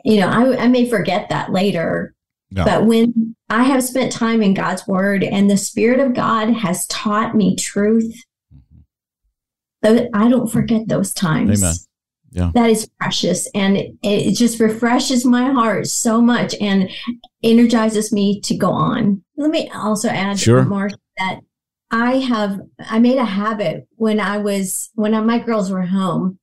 you 0.06 0.20
know, 0.20 0.28
I, 0.30 0.66
I 0.66 0.68
may 0.68 0.88
forget 0.88 1.30
that 1.30 1.52
later, 1.52 2.14
Yeah. 2.52 2.64
but 2.64 2.86
when 2.86 3.36
I 3.50 3.64
have 3.64 3.84
spent 3.84 4.12
time 4.12 4.42
in 4.44 4.54
God's 4.54 4.88
Word 4.88 5.24
and 5.24 5.50
the 5.50 5.58
Spirit 5.58 6.00
of 6.00 6.14
God 6.14 6.50
has 6.50 6.86
taught 6.88 7.36
me 7.36 7.56
truth, 7.56 8.16
mm-hmm. 9.84 10.06
I 10.14 10.30
don't 10.30 10.52
forget 10.52 10.88
those 10.88 11.12
times. 11.12 11.64
Amen. 11.64 11.76
Yeah. 12.32 12.52
That 12.54 12.70
is 12.70 12.88
precious, 13.00 13.50
and 13.56 13.78
it, 13.78 13.96
it 14.04 14.36
just 14.36 14.60
refreshes 14.60 15.26
my 15.26 15.52
heart 15.52 15.88
so 15.88 16.22
much 16.22 16.54
and 16.60 16.90
energizes 17.42 18.12
me 18.12 18.42
to 18.42 18.58
go 18.58 18.72
on. 18.72 19.24
Let 19.38 19.52
me 19.52 19.72
also 19.74 20.10
add, 20.10 20.38
Sure. 20.38 20.66
Mark, 20.66 20.92
that 21.18 21.40
I 21.92 22.18
have 22.18 22.60
I 22.80 23.00
made 23.00 23.18
a 23.18 23.26
habit 23.26 23.88
when 23.96 24.20
I 24.20 24.38
was 24.38 24.90
when 24.96 25.14
my 25.26 25.40
girls 25.40 25.72
were 25.72 25.86
home 25.86 26.38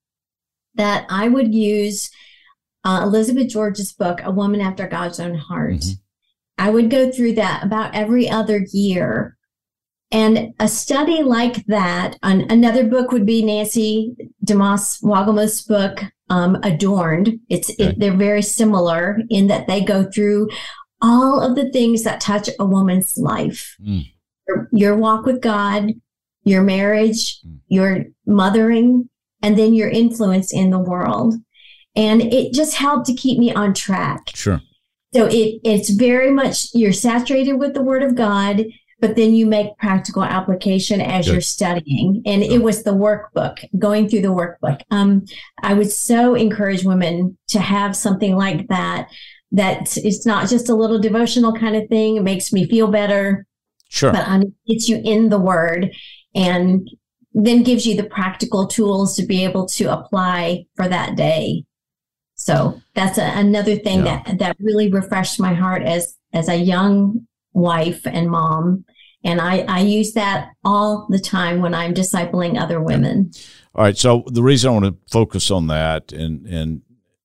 that 0.74 1.06
I 1.10 1.28
would 1.28 1.54
use 1.54 2.10
uh, 2.84 3.00
Elizabeth 3.04 3.48
George's 3.48 3.92
book, 3.92 4.20
A 4.24 4.30
Woman 4.30 4.60
After 4.60 4.86
God's 4.88 5.20
Own 5.20 5.34
Heart. 5.36 5.80
Mhm. 5.80 5.98
I 6.58 6.70
would 6.70 6.90
go 6.90 7.10
through 7.10 7.34
that 7.34 7.64
about 7.64 7.94
every 7.94 8.28
other 8.28 8.66
year. 8.72 9.36
And 10.10 10.52
a 10.60 10.68
study 10.68 11.22
like 11.22 11.64
that, 11.66 12.18
an, 12.22 12.42
another 12.50 12.84
book 12.86 13.12
would 13.12 13.24
be 13.24 13.42
Nancy 13.42 14.14
DeMoss 14.44 15.02
Wolgemuth's 15.02 15.62
book, 15.62 16.04
um, 16.28 16.56
Adorned. 16.62 17.38
It's 17.48 17.70
Okay. 17.70 17.84
it, 17.84 17.98
they're 17.98 18.16
very 18.16 18.42
similar 18.42 19.20
in 19.30 19.46
that 19.46 19.66
they 19.66 19.80
go 19.82 20.04
through 20.04 20.50
all 21.00 21.40
of 21.40 21.56
the 21.56 21.70
things 21.70 22.04
that 22.04 22.20
touch 22.20 22.50
a 22.60 22.64
woman's 22.66 23.16
life 23.16 23.74
Mm. 23.82 24.04
your, 24.46 24.68
your 24.72 24.96
walk 24.96 25.24
with 25.24 25.40
God, 25.40 25.92
your 26.44 26.62
marriage, 26.62 27.40
Mm. 27.42 27.58
your 27.68 28.04
mothering, 28.26 29.08
and 29.42 29.58
then 29.58 29.72
your 29.72 29.88
influence 29.88 30.52
in 30.52 30.70
the 30.70 30.78
world. 30.78 31.34
And 31.94 32.22
it 32.22 32.52
just 32.52 32.74
helped 32.74 33.06
to 33.06 33.14
keep 33.14 33.38
me 33.38 33.52
on 33.52 33.74
track. 33.74 34.30
Sure. 34.34 34.60
So 35.14 35.26
it 35.26 35.60
it's 35.62 35.90
very 35.90 36.30
much 36.30 36.68
you're 36.72 36.92
saturated 36.92 37.54
with 37.54 37.74
the 37.74 37.82
word 37.82 38.02
of 38.02 38.14
God, 38.14 38.64
but 38.98 39.14
then 39.14 39.34
you 39.34 39.44
make 39.46 39.76
practical 39.76 40.24
application 40.24 41.02
as 41.02 41.26
Good. 41.26 41.32
you're 41.32 41.40
studying. 41.42 42.22
And 42.24 42.42
it 42.42 42.62
was 42.62 42.82
the 42.82 42.94
workbook, 42.94 43.58
going 43.78 44.08
through 44.08 44.22
the 44.22 44.28
workbook. 44.28 44.80
Um, 44.90 45.26
I 45.62 45.74
would 45.74 45.90
so 45.90 46.34
encourage 46.34 46.84
women 46.84 47.36
to 47.48 47.60
have 47.60 47.94
something 47.94 48.36
like 48.36 48.68
that. 48.68 49.08
That 49.54 49.98
it's 49.98 50.24
not 50.24 50.48
just 50.48 50.70
a 50.70 50.74
little 50.74 50.98
devotional 50.98 51.52
kind 51.52 51.76
of 51.76 51.86
thing. 51.90 52.16
It 52.16 52.22
makes 52.22 52.54
me 52.54 52.66
feel 52.66 52.86
better 52.86 53.46
Sure. 53.90 54.10
but 54.10 54.26
um, 54.26 54.54
gets 54.66 54.88
you 54.88 55.02
in 55.04 55.28
the 55.28 55.38
word 55.38 55.94
and 56.34 56.88
then 57.34 57.62
gives 57.62 57.84
you 57.84 57.94
the 57.94 58.08
practical 58.08 58.66
tools 58.66 59.14
to 59.16 59.26
be 59.26 59.44
able 59.44 59.66
to 59.66 59.92
apply 59.92 60.64
for 60.76 60.88
that 60.88 61.14
day. 61.14 61.64
So 62.42 62.80
that's 62.94 63.18
a, 63.18 63.38
another 63.38 63.76
thing 63.76 64.04
Yeah. 64.04 64.20
that 64.24 64.38
that 64.40 64.56
really 64.58 64.90
refreshed 64.90 65.38
my 65.38 65.54
heart 65.54 65.82
as 65.82 66.16
as 66.32 66.48
a 66.48 66.56
young 66.56 67.26
wife 67.52 68.00
and 68.04 68.28
mom. 68.30 68.84
And 69.22 69.40
I, 69.40 69.58
I 69.68 69.80
use 69.80 70.14
that 70.14 70.48
all 70.64 71.06
the 71.08 71.20
time 71.20 71.60
when 71.60 71.72
I'm 71.72 71.94
discipling 71.94 72.60
other 72.60 72.80
women. 72.80 73.30
All 73.76 73.84
right. 73.84 73.96
So 73.96 74.24
the 74.26 74.42
reason 74.42 74.70
I 74.70 74.72
want 74.72 74.86
to 74.86 74.96
focus 75.12 75.52
on 75.52 75.68
that 75.68 76.12
and 76.12 76.44
and 76.46 76.82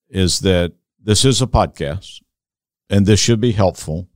is 0.09 0.39
that 0.41 0.73
this 1.03 1.25
is 1.25 1.41
a 1.41 1.47
podcast, 1.47 2.21
and 2.89 3.05
this 3.07 3.19
should 3.19 3.41
be 3.41 3.53
helpful, 3.53 4.07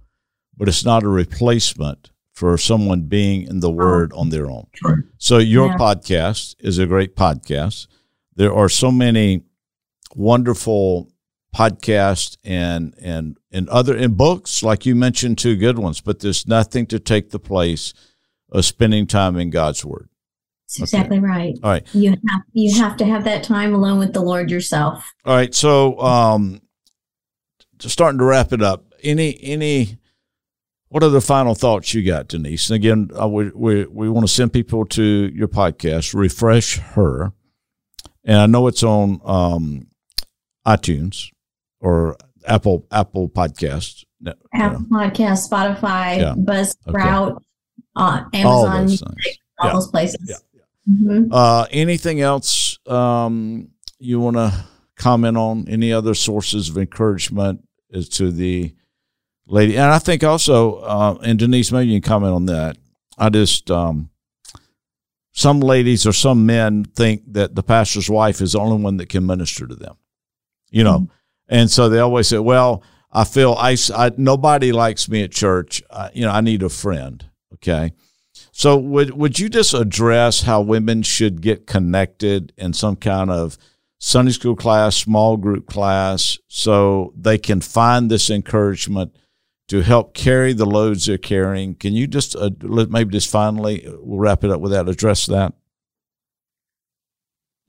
but 0.56 0.68
it's 0.68 0.86
not 0.86 1.04
a 1.04 1.10
replacement 1.10 2.12
for 2.34 2.58
someone 2.58 3.02
being 3.08 3.48
in 3.48 3.60
the 3.60 3.70
uh-huh. 3.70 3.78
Word 3.78 4.14
on 4.14 4.30
their 4.30 4.52
own. 4.52 4.68
Right. 4.84 5.00
So 5.18 5.40
your 5.40 5.68
Yeah. 5.68 5.78
podcast 5.78 6.56
is 6.60 6.78
a 6.78 6.86
great 6.86 7.16
podcast. 7.16 7.88
There 8.36 8.54
are 8.54 8.70
so 8.70 8.92
many 8.92 9.44
wonderful 10.16 11.12
podcast 11.56 12.38
and 12.44 12.96
and 13.02 13.38
and 13.52 13.68
other 13.70 13.96
and 13.96 14.16
books 14.16 14.64
like 14.64 14.86
you 14.86 14.96
mentioned 14.96 15.38
two 15.38 15.56
good 15.56 15.78
ones, 15.78 16.02
but 16.02 16.20
there's 16.20 16.48
nothing 16.48 16.86
to 16.88 17.00
take 17.00 17.32
the 17.32 17.40
place 17.40 17.94
of 18.52 18.66
spending 18.66 19.08
time 19.08 19.38
in 19.38 19.50
God's 19.50 19.84
Word. 19.84 20.10
That's 20.68 20.94
exactly 20.94 21.20
right. 21.20 21.58
All 21.64 21.70
right. 21.70 21.86
You 21.94 22.12
have 22.12 22.42
you 22.54 22.74
have 22.82 22.98
to 22.98 23.06
have 23.06 23.26
that 23.26 23.44
time 23.44 23.74
alone 23.74 24.00
with 24.00 24.14
the 24.14 24.22
Lord 24.22 24.50
yourself. 24.50 25.14
All 25.26 25.36
right. 25.36 25.54
So, 25.54 26.00
um, 26.00 26.62
starting 27.80 28.20
to 28.20 28.26
wrap 28.26 28.54
it 28.54 28.62
up. 28.62 28.86
Any 29.04 29.38
any 29.44 29.98
what 30.92 31.04
are 31.04 31.10
the 31.10 31.22
final 31.22 31.56
thoughts 31.56 31.94
you 31.94 32.06
got, 32.06 32.28
Denise? 32.28 32.70
And 32.70 32.76
again, 32.76 33.10
we, 33.30 33.50
we, 33.52 33.86
we 33.86 34.10
want 34.10 34.28
to 34.28 34.34
send 34.34 34.52
people 34.52 34.86
to 34.88 35.32
your 35.34 35.48
podcast, 35.48 36.14
Refresh 36.14 36.80
Her. 36.80 37.32
And 38.26 38.38
I 38.38 38.46
know 38.46 38.68
it's 38.68 38.84
on 38.84 39.22
um, 39.24 39.88
iTunes 40.66 41.30
or 41.80 42.18
Apple 42.48 42.86
Apple 42.92 43.30
Podcasts. 43.30 44.04
Apple 44.54 44.86
Podcast, 44.92 45.50
Spotify, 45.50 46.20
yeah. 46.20 46.36
Buzzsprout, 46.38 47.38
okay. 47.38 47.46
uh, 47.96 48.24
Amazon, 48.34 48.46
all 48.46 48.70
those, 48.70 49.02
all 49.02 49.14
yeah. 49.64 49.74
those 49.74 49.88
places. 49.88 50.30
Yeah. 50.30 50.36
Mm-hmm. 50.90 51.34
Uh, 51.34 51.66
anything 51.72 52.22
else 52.22 52.78
um, 52.88 53.70
you 53.98 54.20
want 54.20 54.36
to 54.36 54.54
comment 54.96 55.38
on? 55.38 55.68
Any 55.68 55.92
other 55.92 56.14
sources 56.14 56.70
of 56.70 56.78
encouragement 56.78 57.68
as 57.94 58.10
to 58.10 58.32
the 58.32 58.76
lady. 59.48 59.76
And 59.76 59.92
I 59.92 60.00
think 60.00 60.24
also, 60.24 60.76
uh, 60.82 61.18
and 61.24 61.40
Denise, 61.40 61.72
maybe 61.72 61.92
you 61.92 62.00
can 62.02 62.08
comment 62.08 62.34
on 62.34 62.46
that. 62.46 62.78
I 63.18 63.30
just, 63.30 63.70
um, 63.72 64.10
some 65.32 65.60
ladies 65.60 66.06
or 66.06 66.14
some 66.14 66.46
men 66.46 66.84
think 66.84 67.24
that 67.34 67.56
the 67.56 67.64
pastor's 67.64 68.10
wife 68.10 68.42
is 68.42 68.54
the 68.54 68.60
only 68.60 68.84
one 68.84 68.98
that 68.98 69.10
can 69.10 69.26
minister 69.26 69.66
to 69.66 69.76
them, 69.76 69.96
you 70.72 70.84
know, 70.84 71.00
mm-hmm. 71.00 71.14
and 71.50 71.70
so 71.70 71.90
they 71.90 72.00
always 72.00 72.28
say, 72.28 72.40
"Well, 72.40 72.84
I 73.12 73.24
feel 73.24 73.54
I, 73.54 73.78
I 73.96 74.12
nobody 74.18 74.72
likes 74.72 75.08
me 75.08 75.24
at 75.24 75.32
church. 75.32 75.84
I, 75.92 76.10
you 76.14 76.24
know, 76.24 76.32
I 76.32 76.42
need 76.42 76.64
a 76.64 76.70
friend." 76.70 77.24
Okay, 77.54 77.92
so 78.52 78.78
would 78.78 79.12
would 79.12 79.38
you 79.38 79.50
just 79.50 79.74
address 79.74 80.42
how 80.42 80.62
women 80.62 81.04
should 81.04 81.42
get 81.42 81.68
connected 81.68 82.54
in 82.58 82.74
some 82.74 82.96
kind 82.96 83.30
of 83.30 83.58
Sunday 84.00 84.32
school 84.32 84.56
class, 84.56 84.96
small 84.96 85.38
group 85.38 85.68
class, 85.68 86.40
so 86.48 87.14
they 87.16 87.38
can 87.38 87.62
find 87.62 88.10
this 88.10 88.32
encouragement 88.32 89.16
to 89.68 89.82
help 89.82 90.14
carry 90.14 90.52
the 90.52 90.66
loads 90.66 91.06
they're 91.06 91.18
carrying. 91.18 91.76
Can 91.76 91.94
you 91.94 92.08
just 92.08 92.36
uh, 92.36 92.50
maybe 92.62 93.12
just 93.12 93.30
finally, 93.30 93.88
we'll 94.02 94.20
wrap 94.20 94.44
it 94.44 94.52
up 94.52 94.60
with 94.60 94.74
that, 94.74 94.90
address 94.90 95.28
that? 95.28 95.54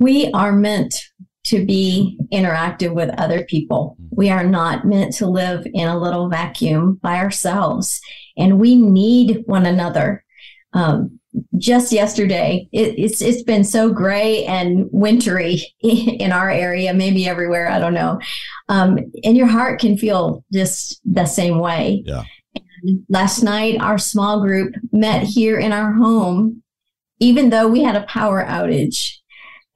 We 0.01 0.29
are 0.33 0.53
meant 0.53 0.97
to 1.45 1.65
be 1.65 2.19
interactive 2.33 2.95
with 2.95 3.11
other 3.19 3.45
people. 3.45 3.97
Mm-hmm. 4.01 4.17
We 4.17 4.31
are 4.31 4.45
not 4.45 4.87
meant 4.87 5.15
to 5.15 5.27
live 5.27 5.67
in 5.73 5.89
a 5.89 5.99
little 5.99 6.29
vacuum 6.29 7.01
by 7.03 7.19
ourselves, 7.19 8.01
and 8.37 8.61
we 8.61 8.77
need 8.77 9.43
one 9.47 9.67
another. 9.67 10.25
Um, 10.73 11.19
just 11.57 11.93
yesterday. 11.93 12.69
It, 12.73 12.99
it's 12.99 13.23
it's 13.23 13.43
been 13.43 13.65
so 13.65 13.91
gray 13.91 14.45
and 14.45 14.89
wintry 14.93 15.63
in 15.81 16.33
our 16.33 16.51
area, 16.51 16.93
maybe 16.93 17.27
everywhere. 17.27 17.69
I 17.69 17.79
don't 17.79 17.95
know. 17.95 18.21
Um, 18.69 18.99
and 19.25 19.37
your 19.37 19.47
heart 19.47 19.81
can 19.81 19.97
feel 19.97 20.45
just 20.53 21.01
the 21.05 21.27
same 21.27 21.59
way. 21.59 22.03
Yeah. 22.05 22.25
And 22.85 23.05
last 23.09 23.43
night, 23.43 23.81
our 23.81 23.99
small 23.99 24.43
group 24.43 24.75
met 24.93 25.23
here 25.23 25.59
in 25.59 25.73
our 25.73 25.93
home, 25.93 26.63
even 27.19 27.51
though 27.51 27.69
we 27.69 27.83
had 27.83 27.97
a 27.97 28.07
power 28.07 28.45
outage, 28.45 29.19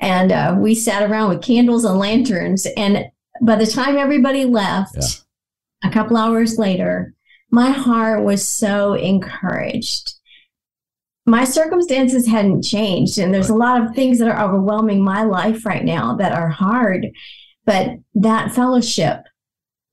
and 0.01 0.33
uh, 0.33 0.57
we 0.59 0.75
sat 0.75 1.09
around 1.09 1.31
with 1.31 1.43
candles 1.43 1.85
and 1.85 1.99
lanterns. 1.99 2.67
And 2.77 3.07
by 3.41 3.57
the 3.57 3.67
time 3.67 3.97
everybody 3.97 4.45
left, 4.45 4.97
yeah. 4.97 5.89
a 5.89 5.93
couple 5.93 6.17
hours 6.17 6.59
later, 6.59 7.15
my 7.51 7.71
heart 7.71 8.23
was 8.23 8.47
so 8.47 8.95
encouraged 8.95 10.17
my 11.27 11.45
circumstances 11.45 12.27
hadn't 12.27 12.63
changed 12.63 13.19
and 13.19 13.35
there's 13.35 13.51
a 13.51 13.55
lot 13.55 13.83
of 13.83 13.95
things 13.95 14.19
that 14.19 14.29
are 14.29 14.49
overwhelming 14.49 15.03
my 15.03 15.23
life 15.23 15.67
right 15.67 15.85
now 15.85 16.15
that 16.15 16.33
are 16.33 16.49
hard 16.49 17.09
but 17.65 17.91
that 18.15 18.53
fellowship 18.53 19.25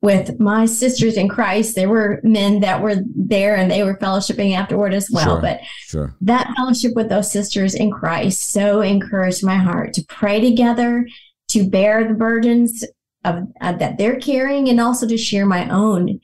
with 0.03 0.39
my 0.39 0.65
sisters 0.65 1.17
in 1.17 1.27
Christ 1.27 1.75
there 1.75 1.89
were 1.89 2.19
men 2.23 2.59
that 2.59 2.81
were 2.81 2.97
there 3.15 3.55
and 3.55 3.71
they 3.71 3.83
were 3.83 3.97
fellowshipping 3.97 4.55
afterward 4.55 4.93
as 4.93 5.09
well 5.11 5.35
sure, 5.35 5.41
but 5.41 5.61
sure. 5.87 6.15
that 6.21 6.53
fellowship 6.55 6.91
with 6.93 7.09
those 7.09 7.31
sisters 7.31 7.73
in 7.73 7.89
Christ 7.89 8.51
so 8.51 8.81
encouraged 8.81 9.43
my 9.43 9.55
heart 9.55 9.93
to 9.93 10.05
pray 10.05 10.39
together 10.39 11.07
to 11.47 11.67
bear 11.67 12.07
the 12.07 12.13
burdens 12.13 12.83
of, 13.23 13.47
of 13.61 13.79
that 13.79 13.97
they're 13.97 14.19
carrying 14.19 14.69
and 14.69 14.79
also 14.79 15.07
to 15.07 15.17
share 15.17 15.45
my 15.45 15.67
own 15.69 16.19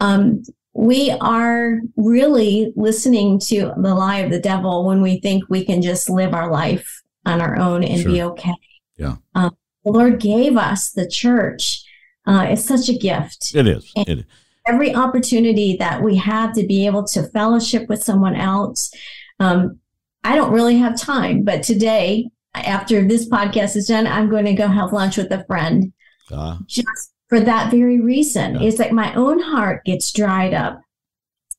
um, 0.00 0.42
we 0.74 1.12
are 1.20 1.78
really 1.96 2.72
listening 2.76 3.38
to 3.38 3.72
the 3.76 3.94
lie 3.94 4.18
of 4.18 4.30
the 4.30 4.40
devil 4.40 4.84
when 4.84 5.00
we 5.00 5.20
think 5.20 5.44
we 5.48 5.64
can 5.64 5.80
just 5.80 6.10
live 6.10 6.34
our 6.34 6.50
life 6.50 7.02
on 7.24 7.40
our 7.40 7.56
own 7.56 7.84
and 7.84 8.02
sure. 8.02 8.10
be 8.10 8.22
okay. 8.22 8.54
Yeah. 8.98 9.16
Um, 9.34 9.56
the 9.84 9.92
Lord 9.92 10.20
gave 10.20 10.56
us 10.56 10.90
the 10.90 11.08
church. 11.08 11.83
Uh, 12.26 12.46
it's 12.50 12.64
such 12.64 12.88
a 12.88 12.98
gift. 12.98 13.54
It 13.54 13.66
is. 13.66 13.92
And 13.96 14.08
it 14.08 14.18
is. 14.20 14.24
Every 14.66 14.94
opportunity 14.94 15.76
that 15.78 16.02
we 16.02 16.16
have 16.16 16.54
to 16.54 16.66
be 16.66 16.86
able 16.86 17.04
to 17.08 17.28
fellowship 17.30 17.88
with 17.88 18.02
someone 18.02 18.34
else. 18.34 18.90
Um, 19.38 19.78
I 20.22 20.34
don't 20.34 20.52
really 20.52 20.78
have 20.78 20.98
time, 20.98 21.44
but 21.44 21.62
today, 21.62 22.30
after 22.54 23.06
this 23.06 23.28
podcast 23.28 23.76
is 23.76 23.88
done, 23.88 24.06
I'm 24.06 24.30
going 24.30 24.46
to 24.46 24.54
go 24.54 24.68
have 24.68 24.92
lunch 24.92 25.18
with 25.18 25.30
a 25.32 25.44
friend. 25.44 25.92
Uh, 26.32 26.56
just 26.66 27.12
for 27.28 27.40
that 27.40 27.70
very 27.70 28.00
reason. 28.00 28.54
Yeah. 28.54 28.62
It's 28.62 28.78
like 28.78 28.92
my 28.92 29.12
own 29.14 29.40
heart 29.40 29.84
gets 29.84 30.12
dried 30.12 30.54
up. 30.54 30.80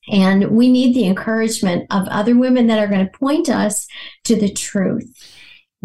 And 0.08 0.52
we 0.52 0.72
need 0.72 0.96
the 0.96 1.06
encouragement 1.06 1.88
of 1.92 2.08
other 2.08 2.38
women 2.38 2.68
that 2.68 2.80
are 2.80 2.88
going 2.88 3.06
to 3.06 3.18
point 3.18 3.50
us 3.50 3.88
to 4.26 4.36
the 4.36 4.52
truth. 4.52 5.12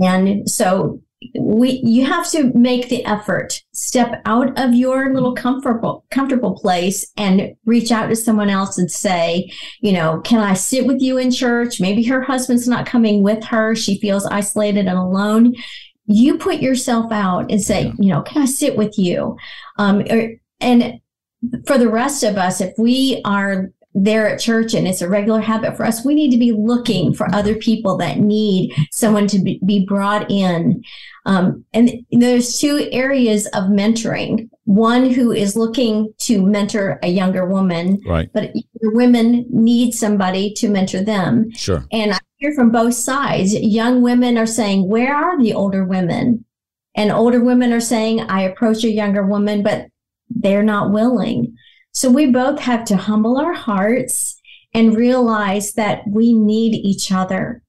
And 0.02 0.48
so 0.48 1.02
we 1.38 1.80
you 1.84 2.06
have 2.06 2.28
to 2.30 2.52
make 2.54 2.88
the 2.88 3.04
effort 3.04 3.62
step 3.72 4.22
out 4.24 4.58
of 4.58 4.74
your 4.74 5.12
little 5.12 5.34
comfortable 5.34 6.04
comfortable 6.10 6.54
place 6.58 7.12
and 7.18 7.54
reach 7.66 7.92
out 7.92 8.06
to 8.06 8.16
someone 8.16 8.48
else 8.48 8.78
and 8.78 8.90
say 8.90 9.50
you 9.80 9.92
know 9.92 10.20
can 10.20 10.40
i 10.40 10.54
sit 10.54 10.86
with 10.86 11.02
you 11.02 11.18
in 11.18 11.30
church 11.30 11.78
maybe 11.78 12.02
her 12.02 12.22
husband's 12.22 12.66
not 12.66 12.86
coming 12.86 13.22
with 13.22 13.44
her 13.44 13.74
she 13.74 14.00
feels 14.00 14.24
isolated 14.26 14.86
and 14.86 14.96
alone 14.96 15.54
you 16.10 16.36
put 16.38 16.60
yourself 16.60 17.12
out 17.12 17.50
and 17.50 17.62
say, 17.62 17.84
yeah. 17.84 17.92
you 17.98 18.12
know, 18.12 18.22
can 18.22 18.42
I 18.42 18.46
sit 18.46 18.76
with 18.76 18.98
you? 18.98 19.36
Um, 19.78 20.02
or, 20.10 20.32
and 20.60 21.00
for 21.66 21.78
the 21.78 21.88
rest 21.88 22.24
of 22.24 22.36
us, 22.36 22.60
if 22.60 22.72
we 22.76 23.22
are 23.24 23.70
there 23.94 24.28
at 24.28 24.40
church 24.40 24.74
and 24.74 24.86
it's 24.88 25.02
a 25.02 25.08
regular 25.08 25.40
habit 25.40 25.76
for 25.76 25.84
us, 25.84 26.04
we 26.04 26.14
need 26.14 26.32
to 26.32 26.36
be 26.36 26.52
looking 26.52 27.14
for 27.14 27.32
other 27.32 27.54
people 27.54 27.96
that 27.98 28.18
need 28.18 28.72
someone 28.90 29.28
to 29.28 29.38
be, 29.38 29.60
be 29.64 29.86
brought 29.86 30.28
in. 30.30 30.82
Um, 31.26 31.64
and 31.72 31.90
there's 32.10 32.58
two 32.58 32.88
areas 32.92 33.46
of 33.48 33.64
mentoring. 33.64 34.48
One 34.64 35.10
who 35.10 35.32
is 35.32 35.56
looking 35.56 36.14
to 36.20 36.44
mentor 36.44 36.98
a 37.02 37.08
younger 37.08 37.46
woman, 37.46 38.00
right? 38.06 38.30
But 38.32 38.52
women 38.80 39.46
need 39.50 39.92
somebody 39.92 40.52
to 40.54 40.68
mentor 40.68 41.02
them. 41.02 41.50
Sure. 41.52 41.84
And 41.92 42.12
I 42.12 42.18
hear 42.36 42.52
from 42.54 42.70
both 42.70 42.94
sides. 42.94 43.54
Young 43.54 44.02
women 44.02 44.38
are 44.38 44.46
saying, 44.46 44.88
Where 44.88 45.14
are 45.14 45.40
the 45.40 45.52
older 45.52 45.84
women? 45.84 46.44
And 46.94 47.12
older 47.12 47.42
women 47.42 47.72
are 47.72 47.80
saying, 47.80 48.20
I 48.22 48.42
approach 48.42 48.82
a 48.84 48.90
younger 48.90 49.24
woman, 49.24 49.62
but 49.62 49.86
they're 50.28 50.62
not 50.62 50.90
willing. 50.90 51.56
So 51.92 52.10
we 52.10 52.26
both 52.26 52.60
have 52.60 52.84
to 52.86 52.96
humble 52.96 53.36
our 53.36 53.52
hearts 53.52 54.40
and 54.72 54.96
realize 54.96 55.72
that 55.74 56.02
we 56.06 56.32
need 56.32 56.74
each 56.74 57.10
other. 57.10 57.62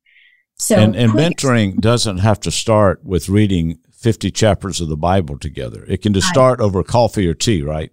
So 0.61 0.75
and, 0.75 0.95
and 0.95 1.13
mentoring 1.13 1.81
doesn't 1.81 2.19
have 2.19 2.39
to 2.41 2.51
start 2.51 3.03
with 3.03 3.29
reading 3.29 3.79
50 3.93 4.29
chapters 4.29 4.79
of 4.79 4.89
the 4.89 4.95
Bible 4.95 5.39
together. 5.39 5.83
It 5.87 6.03
can 6.03 6.13
just 6.13 6.27
start 6.27 6.59
over 6.59 6.83
coffee 6.83 7.27
or 7.27 7.33
tea, 7.33 7.63
right? 7.63 7.91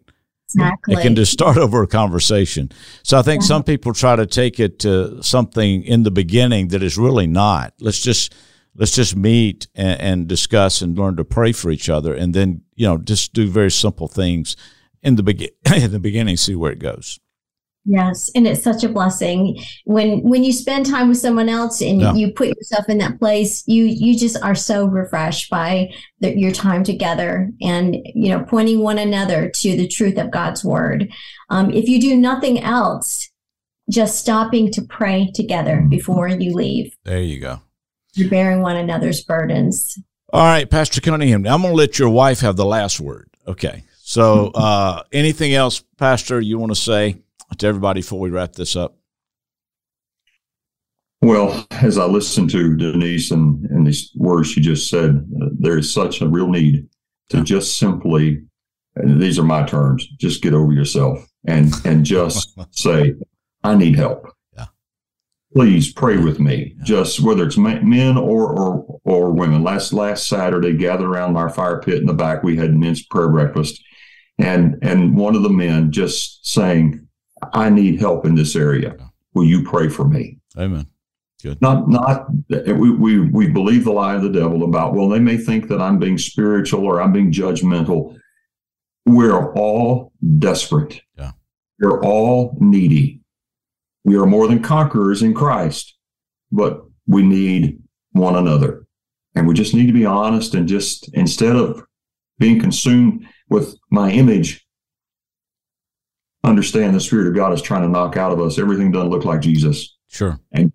Exactly. 0.54 0.94
It 0.94 1.00
can 1.00 1.14
just 1.14 1.32
start 1.32 1.56
over 1.56 1.82
a 1.82 1.86
conversation. 1.86 2.70
So 3.02 3.18
I 3.18 3.22
think 3.22 3.42
yeah. 3.42 3.48
some 3.48 3.62
people 3.62 3.94
try 3.94 4.16
to 4.16 4.26
take 4.26 4.60
it 4.60 4.80
to 4.80 5.22
something 5.22 5.82
in 5.82 6.02
the 6.02 6.10
beginning 6.10 6.68
that 6.68 6.82
is 6.82 6.98
really 6.98 7.26
not. 7.26 7.72
Let's 7.80 8.00
just 8.02 8.34
let's 8.74 8.94
just 8.94 9.16
meet 9.16 9.66
and, 9.74 10.00
and 10.00 10.28
discuss 10.28 10.82
and 10.82 10.96
learn 10.98 11.16
to 11.16 11.24
pray 11.24 11.52
for 11.52 11.70
each 11.70 11.88
other, 11.88 12.14
and 12.14 12.34
then 12.34 12.60
you 12.74 12.86
know 12.86 12.98
just 12.98 13.32
do 13.32 13.48
very 13.48 13.70
simple 13.70 14.08
things 14.08 14.56
in 15.02 15.16
the 15.16 15.22
begin 15.22 15.48
in 15.74 15.90
the 15.90 15.98
beginning. 15.98 16.36
See 16.36 16.54
where 16.54 16.72
it 16.72 16.80
goes. 16.80 17.18
Yes, 17.90 18.30
and 18.34 18.46
it's 18.46 18.62
such 18.62 18.84
a 18.84 18.88
blessing 18.90 19.58
when 19.86 20.20
when 20.22 20.44
you 20.44 20.52
spend 20.52 20.84
time 20.84 21.08
with 21.08 21.16
someone 21.16 21.48
else 21.48 21.80
and 21.80 22.02
yeah. 22.02 22.12
you 22.12 22.30
put 22.30 22.48
yourself 22.48 22.86
in 22.86 22.98
that 22.98 23.18
place. 23.18 23.64
You 23.66 23.84
you 23.84 24.14
just 24.14 24.36
are 24.42 24.54
so 24.54 24.84
refreshed 24.84 25.48
by 25.48 25.90
the, 26.20 26.38
your 26.38 26.52
time 26.52 26.84
together, 26.84 27.50
and 27.62 27.96
you 28.14 28.28
know 28.28 28.44
pointing 28.44 28.80
one 28.80 28.98
another 28.98 29.48
to 29.48 29.74
the 29.74 29.88
truth 29.88 30.18
of 30.18 30.30
God's 30.30 30.62
word. 30.62 31.10
Um, 31.48 31.70
if 31.70 31.88
you 31.88 31.98
do 31.98 32.14
nothing 32.14 32.60
else, 32.60 33.30
just 33.88 34.18
stopping 34.18 34.70
to 34.72 34.82
pray 34.82 35.30
together 35.32 35.86
before 35.88 36.28
you 36.28 36.52
leave. 36.52 36.94
There 37.04 37.22
you 37.22 37.40
go. 37.40 37.62
You're 38.12 38.28
bearing 38.28 38.60
one 38.60 38.76
another's 38.76 39.24
burdens. 39.24 39.98
All 40.30 40.44
right, 40.44 40.68
Pastor 40.68 41.00
Cunningham. 41.00 41.46
I'm 41.46 41.62
going 41.62 41.72
to 41.72 41.76
let 41.76 41.98
your 41.98 42.10
wife 42.10 42.40
have 42.40 42.56
the 42.56 42.66
last 42.66 43.00
word. 43.00 43.30
Okay. 43.46 43.84
So, 43.96 44.48
uh, 44.54 45.04
anything 45.10 45.54
else, 45.54 45.82
Pastor, 45.96 46.38
you 46.38 46.58
want 46.58 46.72
to 46.72 46.76
say? 46.76 47.16
To 47.56 47.66
everybody 47.66 48.00
before 48.00 48.20
we 48.20 48.30
wrap 48.30 48.52
this 48.52 48.76
up? 48.76 48.96
Well, 51.20 51.66
as 51.70 51.98
I 51.98 52.04
listened 52.04 52.50
to 52.50 52.76
Denise 52.76 53.32
and, 53.32 53.64
and 53.70 53.86
these 53.86 54.12
words 54.14 54.50
she 54.50 54.60
just 54.60 54.88
said, 54.88 55.26
uh, 55.42 55.48
there 55.58 55.78
is 55.78 55.92
such 55.92 56.20
a 56.20 56.28
real 56.28 56.48
need 56.48 56.88
to 57.30 57.42
just 57.42 57.78
simply 57.78 58.42
and 58.98 59.20
these 59.20 59.38
are 59.38 59.44
my 59.44 59.62
terms, 59.64 60.06
just 60.18 60.42
get 60.42 60.54
over 60.54 60.72
yourself 60.72 61.26
and 61.46 61.72
and 61.84 62.04
just 62.04 62.58
say, 62.70 63.14
I 63.62 63.74
need 63.74 63.96
help. 63.96 64.26
Yeah. 64.56 64.66
Please 65.54 65.92
pray 65.92 66.16
with 66.16 66.40
me. 66.40 66.74
Yeah. 66.78 66.84
Just 66.84 67.20
whether 67.20 67.46
it's 67.46 67.56
men 67.56 68.16
or 68.16 68.58
or 68.58 69.00
or 69.04 69.30
women. 69.30 69.62
Last 69.62 69.92
last 69.92 70.28
Saturday, 70.28 70.76
gathered 70.76 71.08
around 71.08 71.36
our 71.36 71.48
fire 71.48 71.80
pit 71.80 72.00
in 72.00 72.06
the 72.06 72.12
back, 72.12 72.42
we 72.42 72.56
had 72.56 72.74
men's 72.74 73.04
prayer 73.04 73.28
breakfast, 73.28 73.82
and 74.38 74.76
and 74.82 75.16
one 75.16 75.36
of 75.36 75.42
the 75.42 75.48
men 75.48 75.92
just 75.92 76.46
saying, 76.46 77.07
I 77.52 77.70
need 77.70 78.00
help 78.00 78.26
in 78.26 78.34
this 78.34 78.56
area. 78.56 78.96
Will 79.34 79.44
you 79.44 79.62
pray 79.62 79.88
for 79.88 80.06
me? 80.06 80.38
Amen. 80.56 80.86
Good. 81.42 81.60
Not 81.60 81.88
not 81.88 82.26
we, 82.48 82.90
we 82.90 83.20
we 83.20 83.48
believe 83.48 83.84
the 83.84 83.92
lie 83.92 84.16
of 84.16 84.22
the 84.22 84.28
devil 84.28 84.64
about 84.64 84.94
well 84.94 85.08
they 85.08 85.20
may 85.20 85.36
think 85.36 85.68
that 85.68 85.80
I'm 85.80 85.98
being 85.98 86.18
spiritual 86.18 86.84
or 86.84 87.00
I'm 87.00 87.12
being 87.12 87.30
judgmental. 87.30 88.16
We're 89.06 89.52
all 89.52 90.12
desperate. 90.38 91.00
Yeah. 91.16 91.32
We're 91.78 92.02
all 92.02 92.56
needy. 92.60 93.20
We 94.04 94.16
are 94.16 94.26
more 94.26 94.48
than 94.48 94.62
conquerors 94.62 95.22
in 95.22 95.32
Christ, 95.32 95.96
but 96.50 96.82
we 97.06 97.22
need 97.22 97.80
one 98.12 98.36
another. 98.36 98.86
And 99.34 99.46
we 99.46 99.54
just 99.54 99.74
need 99.74 99.86
to 99.86 99.92
be 99.92 100.04
honest 100.04 100.54
and 100.54 100.66
just 100.66 101.08
instead 101.14 101.54
of 101.54 101.84
being 102.38 102.60
consumed 102.60 103.26
with 103.48 103.76
my 103.90 104.10
image, 104.10 104.66
understand 106.44 106.94
the 106.94 107.00
Spirit 107.00 107.28
of 107.28 107.34
God 107.34 107.52
is 107.52 107.62
trying 107.62 107.82
to 107.82 107.88
knock 107.88 108.16
out 108.16 108.32
of 108.32 108.40
us 108.40 108.58
everything 108.58 108.90
doesn't 108.90 109.10
look 109.10 109.24
like 109.24 109.40
Jesus. 109.40 109.96
Sure. 110.08 110.38
And 110.52 110.72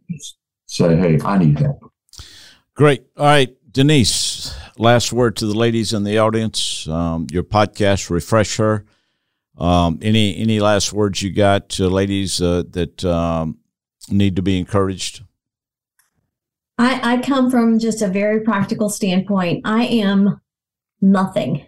say, 0.67 0.95
hey, 0.95 1.19
I 1.23 1.37
need 1.37 1.59
help. 1.59 1.91
Great. 2.75 3.05
All 3.17 3.25
right, 3.25 3.55
Denise, 3.71 4.55
last 4.77 5.13
word 5.13 5.35
to 5.37 5.45
the 5.45 5.53
ladies 5.53 5.93
in 5.93 6.03
the 6.03 6.17
audience. 6.17 6.87
Um, 6.87 7.27
your 7.31 7.43
podcast, 7.43 8.09
Refresh 8.09 8.57
Her. 8.57 8.85
Um, 9.57 9.99
any 10.01 10.35
any 10.37 10.59
last 10.59 10.93
words 10.93 11.21
you 11.21 11.31
got 11.31 11.69
to 11.69 11.87
ladies 11.87 12.41
uh, 12.41 12.63
that 12.71 13.05
um, 13.05 13.59
need 14.09 14.35
to 14.35 14.41
be 14.41 14.57
encouraged? 14.57 15.23
I, 16.79 17.13
I 17.13 17.21
come 17.21 17.51
from 17.51 17.77
just 17.77 18.01
a 18.01 18.07
very 18.07 18.41
practical 18.41 18.89
standpoint. 18.89 19.61
I 19.63 19.85
am 19.85 20.41
nothing. 21.01 21.67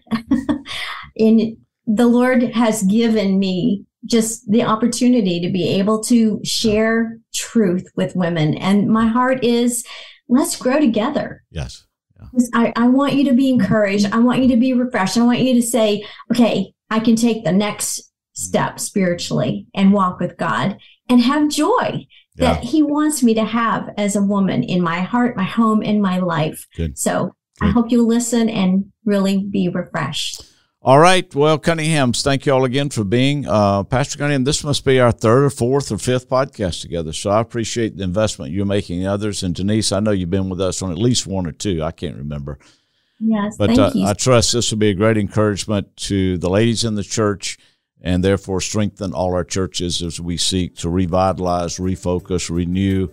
and 1.17 1.57
the 1.87 2.07
Lord 2.07 2.43
has 2.53 2.83
given 2.83 3.39
me 3.39 3.85
just 4.05 4.49
the 4.51 4.63
opportunity 4.63 5.39
to 5.41 5.51
be 5.51 5.67
able 5.69 6.01
to 6.03 6.39
share 6.43 7.17
truth 7.33 7.87
with 7.95 8.15
women. 8.15 8.55
And 8.55 8.87
my 8.87 9.07
heart 9.07 9.43
is 9.43 9.85
let's 10.29 10.55
grow 10.55 10.79
together. 10.79 11.43
Yes. 11.51 11.85
Yeah. 12.19 12.47
I, 12.53 12.73
I 12.75 12.87
want 12.87 13.13
you 13.13 13.25
to 13.25 13.33
be 13.33 13.49
encouraged. 13.49 14.07
I 14.11 14.19
want 14.19 14.41
you 14.41 14.47
to 14.49 14.57
be 14.57 14.73
refreshed. 14.73 15.17
I 15.17 15.23
want 15.23 15.39
you 15.39 15.53
to 15.55 15.61
say, 15.61 16.05
okay, 16.31 16.73
I 16.89 16.99
can 16.99 17.15
take 17.15 17.43
the 17.43 17.51
next 17.51 18.11
step 18.33 18.79
spiritually 18.79 19.67
and 19.73 19.93
walk 19.93 20.19
with 20.19 20.37
God 20.37 20.77
and 21.09 21.21
have 21.21 21.49
joy 21.49 22.05
yeah. 22.35 22.53
that 22.53 22.63
He 22.63 22.83
wants 22.83 23.23
me 23.23 23.33
to 23.33 23.45
have 23.45 23.89
as 23.97 24.15
a 24.15 24.21
woman 24.21 24.63
in 24.63 24.81
my 24.81 25.01
heart, 25.01 25.35
my 25.35 25.43
home, 25.43 25.81
in 25.81 26.01
my 26.01 26.19
life. 26.19 26.67
Good. 26.75 26.97
So 26.97 27.35
Good. 27.59 27.67
I 27.67 27.71
hope 27.71 27.91
you 27.91 28.05
listen 28.05 28.49
and 28.49 28.91
really 29.03 29.45
be 29.45 29.69
refreshed. 29.69 30.43
All 30.85 30.99
right. 30.99 31.33
Well, 31.33 31.57
Cunninghams, 31.57 32.21
thank 32.21 32.45
you 32.45 32.53
all 32.53 32.63
again 32.63 32.91
for 32.91 33.03
being. 33.03 33.47
Uh, 33.47 33.81
Pastor 33.81 34.19
Cunningham, 34.19 34.43
this 34.43 34.63
must 34.63 34.85
be 34.85 34.99
our 34.99 35.11
third 35.11 35.45
or 35.45 35.49
fourth 35.49 35.91
or 35.91 35.97
fifth 35.97 36.29
podcast 36.29 36.81
together. 36.81 37.11
So 37.11 37.31
I 37.31 37.41
appreciate 37.41 37.97
the 37.97 38.03
investment 38.03 38.51
you're 38.51 38.67
making 38.67 39.01
in 39.01 39.07
others. 39.07 39.41
And 39.41 39.55
Denise, 39.55 39.91
I 39.91 39.99
know 39.99 40.11
you've 40.11 40.29
been 40.29 40.47
with 40.47 40.61
us 40.61 40.83
on 40.83 40.91
at 40.91 40.99
least 40.99 41.25
one 41.25 41.47
or 41.47 41.53
two. 41.53 41.81
I 41.81 41.89
can't 41.89 42.17
remember. 42.17 42.59
Yes. 43.19 43.57
But 43.57 43.79
uh, 43.79 43.93
I 44.05 44.13
trust 44.13 44.53
this 44.53 44.69
will 44.69 44.77
be 44.77 44.89
a 44.89 44.93
great 44.93 45.17
encouragement 45.17 45.97
to 45.97 46.37
the 46.37 46.51
ladies 46.51 46.83
in 46.83 46.93
the 46.93 47.03
church 47.03 47.57
and 47.99 48.23
therefore 48.23 48.61
strengthen 48.61 49.11
all 49.11 49.33
our 49.33 49.43
churches 49.43 50.03
as 50.03 50.21
we 50.21 50.37
seek 50.37 50.75
to 50.75 50.89
revitalize, 50.89 51.79
refocus, 51.79 52.51
renew. 52.51 53.07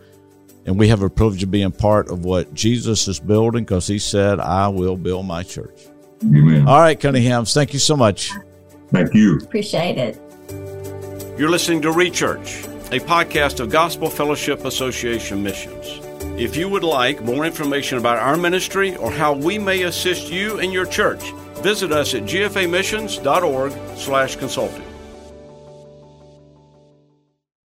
And 0.66 0.78
we 0.78 0.88
have 0.88 1.00
a 1.00 1.08
privilege 1.08 1.42
of 1.42 1.50
being 1.50 1.72
part 1.72 2.11
of 2.11 2.22
what 2.22 2.52
Jesus 2.52 3.08
is 3.08 3.18
building 3.18 3.64
because 3.64 3.87
he 3.87 3.98
said, 3.98 4.40
I 4.40 4.68
will 4.68 4.98
build 4.98 5.24
my 5.24 5.42
church. 5.42 5.80
Amen. 6.24 6.68
All 6.68 6.80
right, 6.80 6.98
Cunninghams, 6.98 7.52
thank 7.52 7.72
you 7.72 7.78
so 7.78 7.96
much. 7.96 8.30
Thank 8.92 9.14
you. 9.14 9.38
Appreciate 9.38 9.98
it. 9.98 10.18
You're 11.38 11.50
listening 11.50 11.82
to 11.82 11.88
Rechurch, 11.88 12.64
a 12.92 13.00
podcast 13.00 13.61
of 13.61 13.70
Gospel 13.70 14.11
Fellowship 14.11 14.64
Association 14.64 15.42
Missions. 15.42 16.00
If 16.40 16.56
you 16.56 16.68
would 16.68 16.85
like 16.85 17.22
more 17.22 17.44
information 17.44 17.98
about 17.98 18.18
our 18.18 18.37
ministry 18.37 18.96
or 18.96 19.11
how 19.11 19.32
we 19.32 19.58
may 19.58 19.82
assist 19.82 20.30
you 20.30 20.58
in 20.58 20.70
your 20.72 20.87
church, 20.87 21.32
visit 21.62 21.90
us 21.90 22.14
at 22.14 22.22
gfamissions.org 22.22 23.72
slash 23.96 24.37
consulting. 24.37 24.91